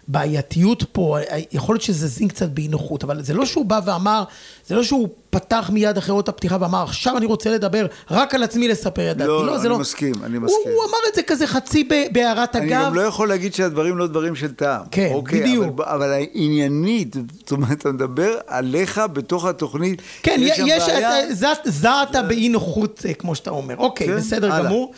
[0.10, 1.18] בעייתיות פה,
[1.52, 4.24] יכול להיות שזה זין קצת באי נוחות, אבל זה לא שהוא בא ואמר,
[4.68, 8.44] זה לא שהוא פתח מיד אחרי אות הפתיחה ואמר, עכשיו אני רוצה לדבר רק על
[8.44, 9.28] עצמי לספר את דעתי.
[9.28, 9.80] לא, לא, אני לא...
[9.80, 10.62] מסכים, אני הוא, מסכים.
[10.74, 12.86] הוא אמר את זה כזה חצי בהערת אני אגב.
[12.86, 14.82] גם לא יכול להגיד שהדברים לא דברים של טעם.
[14.92, 15.66] כן, אוקיי, בדיוק.
[15.76, 20.02] אבל, אבל העניינית, זאת אומרת, אתה מדבר עליך בתוך התוכנית.
[20.24, 21.24] כן, יש יש, בעיה.
[21.24, 23.76] את- זעת- באי נוחות, אה, כמו שאתה אומר.
[23.78, 24.66] אוקיי, כן, בסדר הלאה.
[24.66, 24.94] גמור.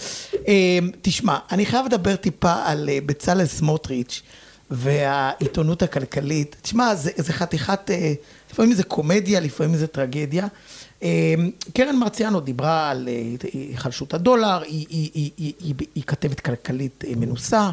[0.48, 0.54] אה,
[1.02, 4.22] תשמע, אני חייב לדבר טיפה על אה, בצלאל סמוטריץ'
[4.72, 6.56] והעיתונות הכלכלית.
[6.62, 8.14] תשמע, זה, זה חתיכת, אה,
[8.52, 10.48] לפעמים זה קומדיה, לפעמים זה טרגדיה.
[11.04, 11.34] אה,
[11.74, 17.04] קרן מרציאנו דיברה על אה, היחלשות הדולר, היא, היא, היא, היא, היא, היא כתבת כלכלית
[17.08, 17.70] אה, מנוסה,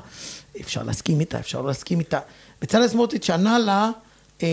[0.61, 2.19] אפשר להסכים איתה, אפשר לא להסכים איתה.
[2.63, 3.91] בצלאל סמוטריץ' ענה לה,
[4.43, 4.49] אה,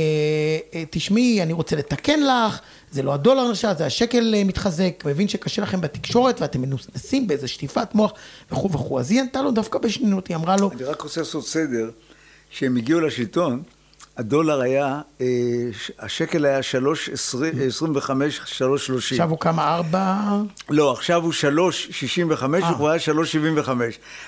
[0.74, 2.60] אה, תשמעי, אני רוצה לתקן לך,
[2.92, 7.48] זה לא הדולר נשאר, זה השקל אה, מתחזק, מבין שקשה לכם בתקשורת ואתם מנוסנסים באיזה
[7.48, 8.14] שטיפת מוח
[8.52, 9.00] וכו' וכו'.
[9.00, 11.90] אז היא ענתה לו דווקא בשנינות, היא אמרה לו, אני רק רוצה לעשות סדר.
[12.56, 13.63] כשהם הגיעו לשלטון,
[14.17, 15.28] הדולר היה, אה,
[15.99, 16.63] השקל היה 3.25,
[17.82, 19.12] 3.30.
[19.12, 20.15] עכשיו הוא כמה ארבע...
[20.69, 22.73] לא, עכשיו הוא 3.65 אה.
[22.73, 22.99] והוא היה
[23.63, 23.69] 3.75.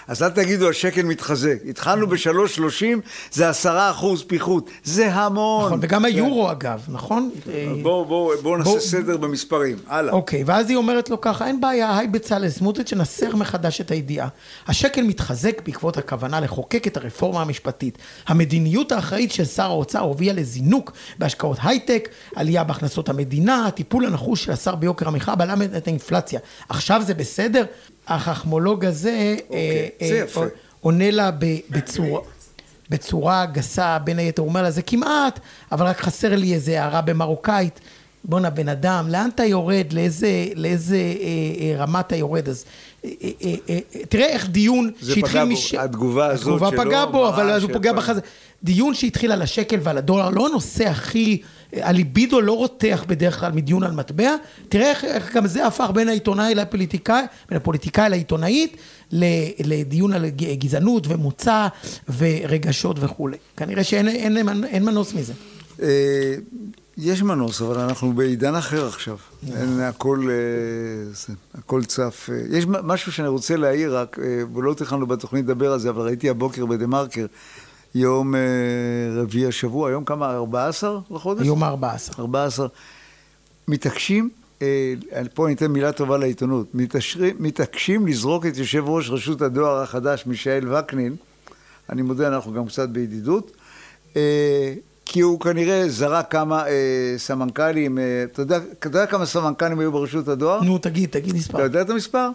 [0.08, 1.58] אז אל תגידו השקל מתחזק.
[1.70, 2.84] התחלנו ב-3.30,
[3.32, 4.70] זה 10 אחוז פיחות.
[4.84, 5.66] זה המון.
[5.66, 7.30] נכון, וגם היורו אגב, נכון?
[7.50, 9.78] אה, בואו בוא, בוא נעשה סדר במספרים.
[9.88, 10.14] הלאה.
[10.14, 14.28] אוקיי, ואז היא אומרת לו ככה, אין בעיה, היי בצלאל סמוטריץ', שנסר מחדש את הידיעה.
[14.68, 17.98] השקל מתחזק בעקבות הכוונה לחוקק את הרפורמה המשפטית.
[18.28, 24.52] המדיניות האחראית של שר האוצר הובילה לזינוק בהשקעות הייטק, עלייה בהכנסות המדינה, הטיפול הנחוש של
[24.52, 26.40] השר ביוקר המחיה בלם את האינפלציה.
[26.70, 27.66] עכשיו זה בסדר?
[28.08, 30.44] החכמולוג הזה אה, אוקיי, זה אה, יפה.
[30.82, 31.32] עונה לה
[31.70, 32.22] בצורה...
[32.90, 35.40] בצורה גסה, בין היתר, הוא אומר לה, זה כמעט,
[35.72, 37.80] אבל רק חסר לי איזה הערה במרוקאית.
[38.24, 39.94] בואנה, בן אדם, לאן אתה יורד?
[39.94, 42.50] לאיזה, לאיזה אה, אה, רמה אתה יורד?
[42.50, 42.66] אז
[43.06, 45.52] אה, אה, אה, אה, תראה איך דיון זה שהתחיל פגע בו.
[45.52, 45.74] מש...
[45.74, 48.02] התגובה הזאת התגובה שלו פגעה בו, אבל אז הוא פוגע שפגע.
[48.02, 48.22] בחזה.
[48.64, 51.42] דיון שהתחיל על השקל ועל הדולר, לא הנושא הכי...
[51.74, 54.36] הליבידו לא רותח בדרך כלל מדיון על מטבע.
[54.70, 58.78] תראה איך, איך גם זה הפך בין העיתונאי לפוליטיקאי, בין הפוליטיקאי לעיתונאית,
[59.64, 61.68] לדיון על גזענות ומוצא
[62.18, 63.38] ורגשות וכולי.
[63.58, 65.34] כנראה שאין אין, אין, אין מנוס מזה.
[65.82, 66.36] אה,
[66.98, 69.18] יש מנוס, אבל אנחנו בעידן אחר עכשיו.
[69.56, 72.30] אין, הכל, אה, הכל צף.
[72.32, 74.20] אה, יש משהו שאני רוצה להעיר, רק,
[74.56, 77.26] ולא תכננו בתוכנית לדבר על זה, אבל ראיתי הבוקר בדה מרקר,
[77.98, 78.40] יום אה,
[79.22, 80.34] רביעי השבוע, היום כמה?
[80.36, 81.42] 14 לחודש?
[81.42, 82.20] היום ה-14.
[82.20, 82.68] 14.
[83.68, 84.30] מתעקשים,
[84.62, 84.94] אה,
[85.34, 90.24] פה אני אתן מילה טובה לעיתונות, מתעשרים- מתעקשים לזרוק את יושב ראש רשות הדואר החדש,
[90.26, 91.16] מישאל וקנין,
[91.90, 93.52] אני מודה, אנחנו גם קצת בידידות,
[94.16, 94.74] אה,
[95.06, 96.64] כי הוא כנראה זרק כמה
[97.18, 97.98] סמנכ"לים,
[98.32, 100.62] אתה יודע, אתה יודע כמה סמנכ"לים היו ברשות הדואר?
[100.62, 101.58] נו, תגיד, תגיד מספר.
[101.58, 102.30] אתה יודע את המספר?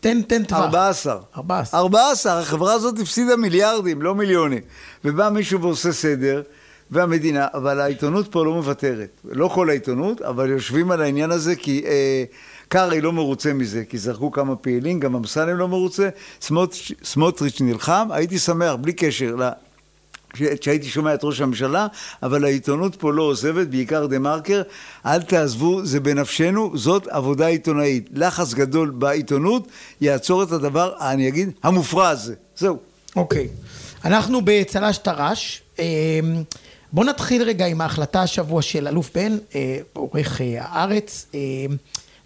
[0.00, 0.60] תן, תן טווח.
[0.64, 1.18] 14.
[1.36, 1.80] 14.
[1.80, 4.62] 14, החברה הזאת הפסידה מיליארדים, לא מיליונים.
[5.04, 6.42] ובא מישהו ועושה סדר,
[6.90, 9.20] והמדינה, אבל העיתונות פה לא מוותרת.
[9.24, 11.82] לא כל העיתונות, אבל יושבים על העניין הזה כי...
[11.86, 12.24] אה,
[12.68, 16.08] קרעי לא מרוצה מזה, כי זרקו כמה פעילים, גם אמסלם לא מרוצה,
[16.40, 19.36] סמוטריץ', סמוטריץ' נלחם, הייתי שמח, בלי קשר,
[20.32, 21.86] כשהייתי שומע את ראש הממשלה,
[22.22, 24.62] אבל העיתונות פה לא עוזבת, בעיקר דה מרקר,
[25.06, 28.08] אל תעזבו, זה בנפשנו, זאת עבודה עיתונאית.
[28.14, 29.68] לחץ גדול בעיתונות
[30.00, 32.34] יעצור את הדבר, אני אגיד, המופרע הזה.
[32.56, 32.76] זהו.
[33.16, 33.48] אוקיי.
[34.04, 35.62] אנחנו בצל"ש טר"ש.
[35.78, 35.84] אה,
[36.92, 41.40] בואו נתחיל רגע עם ההחלטה השבוע של אלוף בן, אה, עורך אה, הארץ, אה,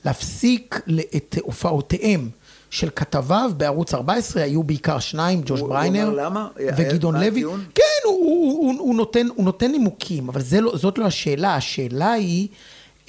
[0.04, 0.80] להפסיק
[1.16, 2.28] את הופעותיהם
[2.70, 6.48] של כתביו בערוץ 14, היו בעיקר שניים, ג'וש הוא- הוא בריינר אמר למה?
[6.76, 7.44] וגדעון לוי.
[7.74, 11.56] כן, הוא, הוא, הוא, הוא, נותן, הוא נותן נימוקים, אבל זה לא, זאת לא השאלה.
[11.56, 12.48] השאלה היא,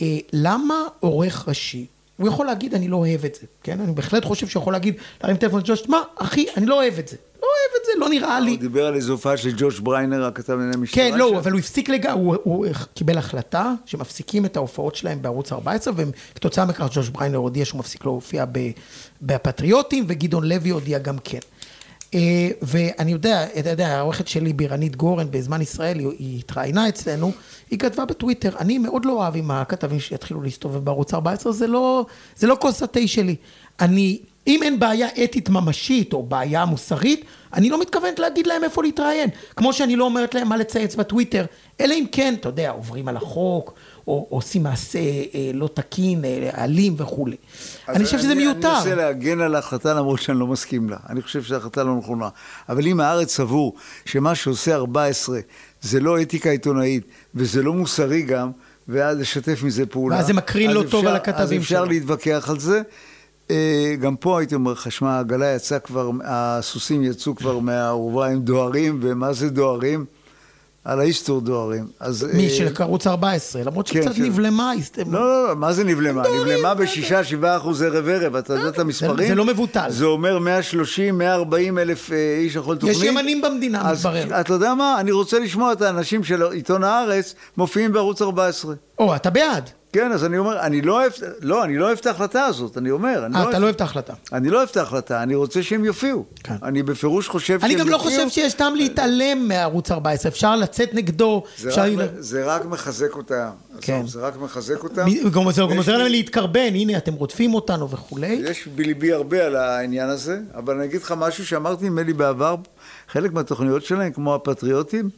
[0.01, 1.85] אה, למה עורך ראשי,
[2.17, 3.79] הוא יכול להגיד, אני לא אוהב את זה, כן?
[3.81, 7.07] אני בהחלט חושב שהוא יכול להגיד, להרים טלפון לג'וש, מה, אחי, אני לא אוהב את
[7.07, 7.17] זה.
[7.41, 8.51] לא אוהב את זה, לא נראה לי.
[8.51, 11.03] הוא דיבר על איזו הופעה של ג'וש בריינר, הכתב לענייני משטרה.
[11.03, 11.35] כן, לא, שם.
[11.35, 16.65] אבל הוא הפסיק לגמרי, הוא, הוא קיבל החלטה שמפסיקים את ההופעות שלהם בערוץ 14, וכתוצאה
[16.65, 18.45] מכך ג'וש בריינר הודיע שהוא מפסיק להופיע
[19.21, 21.39] בפטריוטים, וגדעון לוי הודיע גם כן.
[22.15, 27.31] אה, ואני יודע, אתה יודע, העורכת שלי בירנית גורן בזמן ישראל, היא, התראיינה אצלנו,
[27.71, 32.05] היא כתבה בטוויטר, אני מאוד לא אוהב עם הכתבים שיתחילו להסתובב בערוץ 14, זה לא,
[32.35, 33.35] זה לא כוס התה שלי.
[33.79, 38.83] אני אם אין בעיה אתית ממשית או בעיה מוסרית, אני לא מתכוונת להגיד להם איפה
[38.83, 39.29] להתראיין.
[39.55, 41.45] כמו שאני לא אומרת להם מה לצייץ בטוויטר,
[41.79, 43.73] אלא אם כן, אתה יודע, עוברים על החוק,
[44.07, 47.35] או עושים מעשה אה, לא תקין, אה, אלים וכולי.
[47.89, 48.67] אני חושב שזה מיותר.
[48.69, 50.97] אני מנסה להגן על ההחלטה למרות שאני לא מסכים לה.
[51.09, 52.29] אני חושב שזו החלטה לא נכונה.
[52.69, 53.73] אבל אם הארץ סבור
[54.05, 55.39] שמה שעושה 14
[55.81, 57.03] זה לא אתיקה עיתונאית,
[57.35, 58.51] וזה לא מוסרי גם,
[58.87, 60.15] ואז לשתף מזה פעולה.
[60.15, 61.85] ואז זה מקרין לא אז טוב אפשר- על הכתבים אז אפשר שלו.
[61.85, 62.81] להתווכח על זה.
[63.51, 68.39] אה, גם פה הייתי אומר לך, שמע, העגלה יצאה כבר, הסוסים יצאו כבר מהאורווה, הם
[68.39, 70.05] דוהרים, ומה זה דוהרים?
[70.85, 71.87] על ההיסטור דוהרים.
[71.99, 74.23] אז, מי אה, של ערוץ 14, למרות כן, שקצת כן.
[74.23, 74.73] נבלמה.
[75.07, 76.23] לא, לא, לא, מה זה נבלמה?
[76.39, 79.27] נבלמה זה- בשישה, שבעה אחוז ערב ערב, אתה יודע את המספרים?
[79.27, 79.85] זה לא מבוטל.
[79.89, 82.97] זה אומר 130, 140 אלף אה, איש יכול תוכנית.
[82.97, 84.39] יש ימנים במדינה, מתברר.
[84.41, 84.97] אתה יודע מה?
[84.99, 88.73] אני רוצה לשמוע את האנשים של עיתון הארץ מופיעים בערוץ 14.
[88.99, 89.69] או, אתה בעד.
[89.93, 92.91] כן, אז אני אומר, אני לא אוהב, לא, אני לא אוהב את ההחלטה הזאת, אני
[92.91, 93.25] אומר.
[93.25, 94.13] אני אה, לא אתה לא אוהב את ההחלטה.
[94.33, 96.25] אני לא אוהב את ההחלטה, אני רוצה שהם יופיעו.
[96.43, 96.55] כן.
[96.63, 97.87] אני בפירוש חושב שהם אני יופיעו.
[97.87, 101.43] גם לא חושב שיש טעם להתעלם מערוץ 14, אפשר לצאת נגדו.
[101.57, 103.49] זה אפשר רק, זה רק מחזק אותם.
[103.81, 104.07] כן.
[104.07, 105.05] זה רק מחזק אותם.
[105.31, 108.41] גם זה גם יש עוזר להם להתקרבן, הנה אתם רודפים אותנו וכולי.
[108.43, 112.55] יש בליבי הרבה על העניין הזה, אבל אני אגיד לך משהו שאמרתי נדמה לי בעבר,
[113.09, 115.09] חלק מהתוכניות שלהם, כמו הפטריוטים,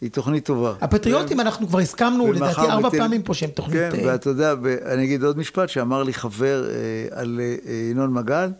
[0.00, 0.72] היא תוכנית טובה.
[0.80, 3.76] הפטריוטים, אנחנו כבר הסכמנו, לדעתי ארבע פעמים פה שהם תוכנית...
[3.76, 4.54] כן, אה, ואתה יודע,
[4.86, 8.50] אני אגיד עוד משפט שאמר לי חבר אה, על אה, ינון מגל,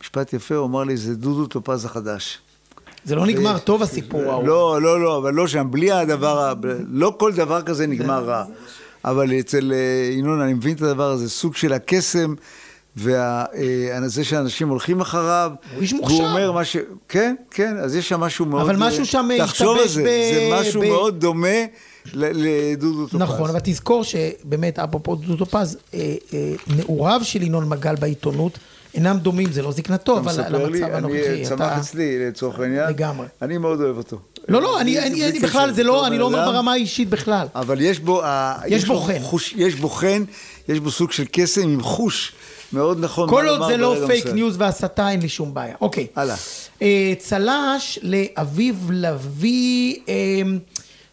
[0.00, 2.38] משפט יפה, הוא אמר לי, זה דודו טופז החדש.
[3.04, 4.46] זה לא נגמר טוב הסיפור ההוא.
[4.46, 6.52] לא, לא, לא, אבל לא שם, בלי הדבר,
[6.88, 8.44] לא כל דבר כזה נגמר רע.
[9.04, 9.72] אבל אצל
[10.12, 12.34] ינון, אני מבין את הדבר הזה, סוג של הקסם,
[12.96, 15.50] וזה שאנשים הולכים אחריו.
[15.74, 16.14] הוא איש מוכשר.
[16.14, 16.76] והוא אומר מה ש...
[17.08, 18.60] כן, כן, אז יש שם משהו מאוד...
[18.62, 21.48] אבל משהו שם תחשוב על השתבש זה, ב- זה משהו ב- מאוד דומה
[22.14, 23.14] לדודו טופז.
[23.22, 28.58] נכון, אבל תזכור שבאמת, אפרופו דודו טופז, אה, אה, נעוריו של ינון מגל בעיתונות
[28.94, 31.44] אינם דומים, זה לא זקנתו, אתה אבל מספר לי, למצב אני הנוכחי.
[31.44, 32.88] צמח אתה- אצלי לצורך העניין.
[32.88, 33.26] לגמרי.
[33.42, 34.18] אני מאוד אוהב אותו.
[34.48, 36.50] לא, לא, אני- אני אני בכלל, זה לא, אני לא אומר.
[36.52, 37.46] ברמה האישית בכלל.
[37.54, 38.22] אבל יש בו...
[38.66, 39.18] יש בו חן.
[39.56, 40.24] יש בו חן,
[40.68, 42.32] יש בו סוג של קסם עם חוש
[42.72, 43.28] מאוד נכון.
[43.28, 44.34] כל עוד זה לא פייק מסוים.
[44.34, 45.74] ניוז והסתה, אין לי שום בעיה.
[45.80, 46.06] אוקיי.
[46.16, 46.36] הלאה.
[46.82, 50.14] אה, צל"ש לאביב לביא, אה,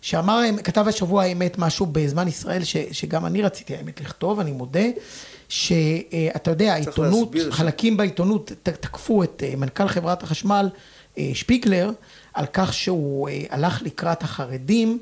[0.02, 4.86] שאמר, כתב השבוע האמת משהו בזמן ישראל, ש, שגם אני רציתי האמת לכתוב, אני מודה,
[5.50, 10.70] שאתה יודע, העיתונות, חלקים בעיתונות תקפו את אה, מנכ"ל חברת החשמל,
[11.34, 11.92] שפיגלר,
[12.34, 15.00] על כך שהוא הלך לקראת החרדים.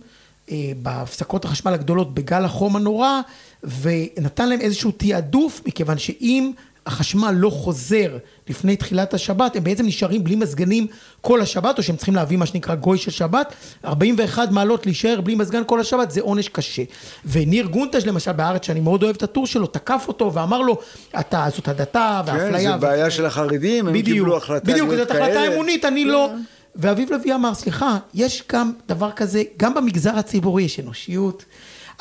[0.81, 3.21] בהפסקות החשמל הגדולות בגל החום הנורא,
[3.63, 6.51] ונתן להם איזשהו תעדוף, מכיוון שאם
[6.85, 8.17] החשמל לא חוזר
[8.49, 10.87] לפני תחילת השבת, הם בעצם נשארים בלי מזגנים
[11.21, 13.53] כל השבת, או שהם צריכים להביא מה שנקרא גוי של שבת,
[13.85, 16.83] 41 מעלות להישאר בלי מזגן כל השבת, זה עונש קשה.
[17.25, 20.77] וניר גונטש למשל בארץ, שאני מאוד אוהב את הטור שלו, תקף אותו ואמר לו,
[21.19, 22.71] אתה, זאת הדתה כן, והאפליה.
[22.71, 25.53] זה בעיה של החרדים, הם בדיוק, קיבלו החלטה בדיוק, זאת החלטה כאלה.
[25.53, 26.29] אמונית, אני לא...
[26.75, 31.45] ואביב לביא אמר, סליחה, יש גם דבר כזה, גם במגזר הציבורי יש אנושיות.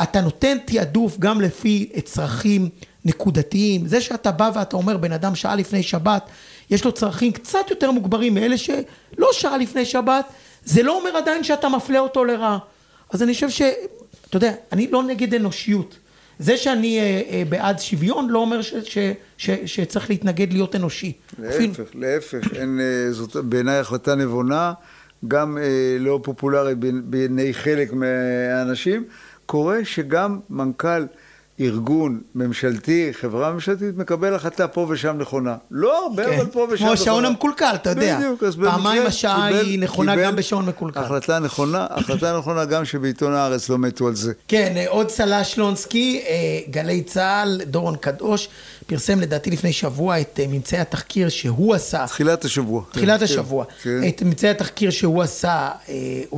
[0.03, 2.69] אתה נותן תעדוף גם לפי צרכים
[3.05, 3.87] נקודתיים.
[3.87, 6.23] זה שאתה בא ואתה אומר, בן אדם שעה לפני שבת,
[6.71, 10.25] יש לו צרכים קצת יותר מוגברים מאלה שלא שעה לפני שבת,
[10.65, 12.59] זה לא אומר עדיין שאתה מפלה אותו לרעה.
[13.11, 13.63] אז אני חושב ש...
[14.29, 15.97] אתה יודע, אני לא נגד אנושיות.
[16.39, 18.99] זה שאני אה, אה, בעד שוויון לא אומר ש, ש,
[19.37, 21.13] ש, שצריך להתנגד להיות אנושי.
[21.49, 24.73] אפילו- להפך, להפך, אין, אה, זאת בעיניי החלטה נבונה,
[25.29, 25.63] גם אה,
[25.99, 29.05] לא פופולרית בעיני חלק מהאנשים.
[29.51, 31.07] קורה שגם מנכ"ל
[31.61, 35.57] ארגון ממשלתי, חברה ממשלתית, מקבל החלטה פה ושם נכונה.
[35.71, 36.39] לא הרבה, כן.
[36.41, 37.29] אבל פה ושם כמו השעון נכונה.
[37.29, 38.17] המקולקל, אתה יודע.
[38.19, 41.01] בדיוק, אז פעמיים במקרה השעה קיבל- היא נכונה קיבל גם בשעון מקולקל.
[41.01, 44.33] החלטה נכונה, החלטה נכונה גם שבעיתון הארץ לא מתו על זה.
[44.49, 46.35] כן, אה, עוד צל"ש שלונסקי, אה,
[46.71, 48.49] גלי צה"ל, דורון קדוש,
[48.91, 52.07] פרסם לדעתי לפני שבוע את אה, ממצאי התחקיר שהוא עשה.
[52.07, 52.83] תחילת השבוע.
[52.93, 53.65] תחילת כן, השבוע.
[53.83, 54.09] כן.
[54.09, 55.95] את ממצאי התחקיר שהוא עשה אה,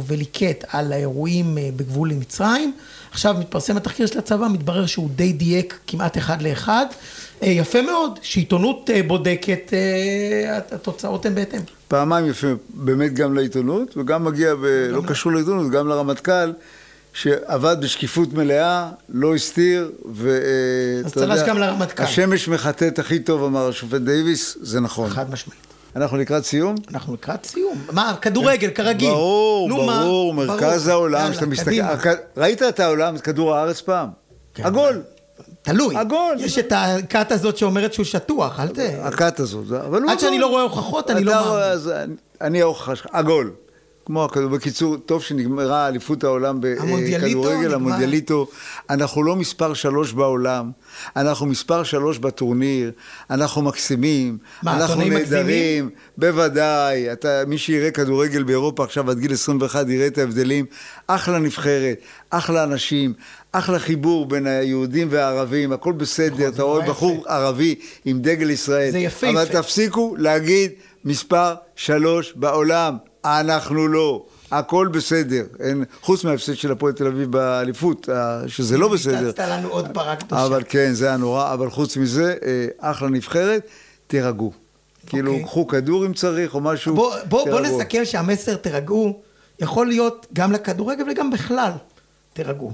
[0.07, 2.73] וליקט על האירועים אה, בגבול עם מצרים.
[3.11, 6.87] עכשיו מתפרסם התחקיר של הצבא, מתברר שהוא די דייק כמעט אחד לאחד.
[7.43, 9.73] יפה מאוד, שעיתונות בודקת,
[10.71, 11.61] התוצאות הן בהתאם.
[11.89, 14.67] פעמיים יפה, באמת גם לעיתונות, וגם מגיע, ב...
[14.91, 16.53] לא קשור לעיתונות, גם לרמטכ"ל,
[17.13, 22.03] שעבד בשקיפות מלאה, לא הסתיר, ואתה אז צל"ש גם לרמטכ"ל.
[22.03, 25.11] השמש מחטאת הכי טוב, אמר השופט דייוויס, זה נכון.
[25.11, 25.61] חד משמעית.
[25.97, 26.75] אנחנו לקראת סיום?
[26.95, 27.79] אנחנו לקראת סיום.
[27.93, 29.11] מה, כדורגל, כרגיל.
[29.11, 30.01] ברור, נו, מה?
[30.03, 31.71] ברור, מרכז העולם, יאללה, שאתה מסתכל.
[31.71, 34.09] הכ- ראית את העולם, את כדור הארץ פעם?
[34.55, 34.63] כן.
[34.65, 35.03] עגול,
[35.63, 35.97] תלוי.
[35.97, 36.37] עגול.
[36.39, 38.79] יש את הכת הזאת שאומרת שהוא שטוח, אל ת...
[39.03, 40.41] הכת הזאת, אבל הוא עד שאני עגול.
[40.41, 41.49] לא רואה הוכחות, אני לא מאמין.
[41.49, 43.51] רואה, אז אני- אני ההוכחה שלך, עגול.
[44.07, 47.19] כמו הכדור, בקיצור, טוב שנגמרה אליפות העולם בכדורגל,
[47.59, 47.75] נגמר.
[47.75, 48.47] המונדיאליטו.
[48.91, 50.71] אנחנו לא מספר שלוש בעולם,
[51.17, 52.93] אנחנו מספר שלוש בטורניר,
[53.31, 55.91] אנחנו מקסימים, מה, אנחנו נהדרים?
[56.17, 57.13] בוודאי.
[57.13, 60.65] אתה, מי שיראה כדורגל באירופה עכשיו עד גיל 21 יראה את ההבדלים.
[61.07, 61.99] אחלה נבחרת,
[62.31, 63.13] אחלה אנשים,
[63.53, 67.75] אחלה חיבור בין היהודים והערבים, הכל בסדר, אתה רואה נורא בחור ערבי
[68.05, 68.91] עם דגל ישראל.
[68.91, 69.31] זה יפהפה.
[69.31, 70.71] אבל תפסיקו להגיד
[71.05, 72.97] מספר שלוש בעולם.
[73.25, 74.25] אנחנו לא.
[74.51, 75.45] הכל בסדר.
[75.61, 79.29] אין, חוץ מההפסד של הפועל תל אביב באליפות, אה, שזה לא בסדר.
[79.29, 80.47] הצצת לנו עוד פרה קדושה.
[80.47, 81.53] אבל כן, זה היה נורא.
[81.53, 83.67] אבל חוץ מזה, אה, אחלה נבחרת,
[84.07, 84.53] תירגעו.
[85.07, 85.45] כאילו, אוקיי.
[85.45, 86.95] קחו כדור אם צריך, או משהו.
[86.95, 87.61] בוא, בוא, בוא.
[87.61, 89.21] נסכם שהמסר תירגעו,
[89.61, 91.73] יכול להיות גם לכדורגל וגם בכלל.
[92.33, 92.73] תירגעו.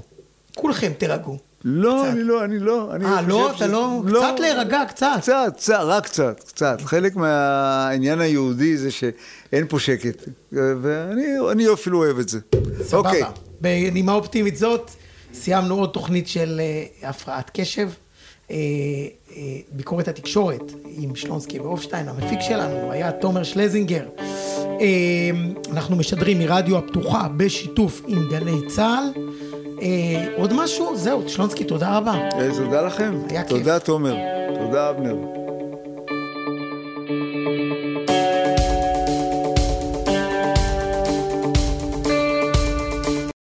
[0.55, 1.48] כולכם תירגעו.
[1.63, 2.13] לא, קצת.
[2.13, 2.95] אני לא, אני לא.
[2.95, 3.49] אני אה, לא?
[3.49, 4.01] אתה שזה- לא?
[4.07, 5.07] קצת להירגע, קצת.
[5.21, 6.81] קצת, קצת, רק קצת, קצת.
[6.81, 10.27] חלק מהעניין היהודי זה שאין פה שקט.
[10.51, 12.39] ואני אני אפילו אוהב את זה.
[12.93, 13.19] אוקיי.
[13.21, 13.31] סבבה.
[13.61, 14.91] בנימה אופטימית זאת,
[15.33, 16.61] סיימנו עוד תוכנית של
[17.03, 17.89] אה, הפרעת קשב.
[18.51, 18.55] אה,
[19.35, 19.41] אה,
[19.71, 24.05] ביקורת התקשורת עם שלונסקי והופשטיין, המפיק שלנו היה תומר שלזינגר.
[24.81, 25.29] אה,
[25.71, 29.21] אנחנו משדרים מרדיו הפתוחה בשיתוף עם גלי צה"ל.
[29.81, 30.95] אה, עוד משהו?
[30.95, 32.11] זהו, שלונסקי, תודה רבה.
[32.13, 33.19] אה, תודה לכם.
[33.29, 33.57] היה כיף.
[33.57, 34.15] תודה, תומר.
[34.59, 35.15] תודה, אבנר.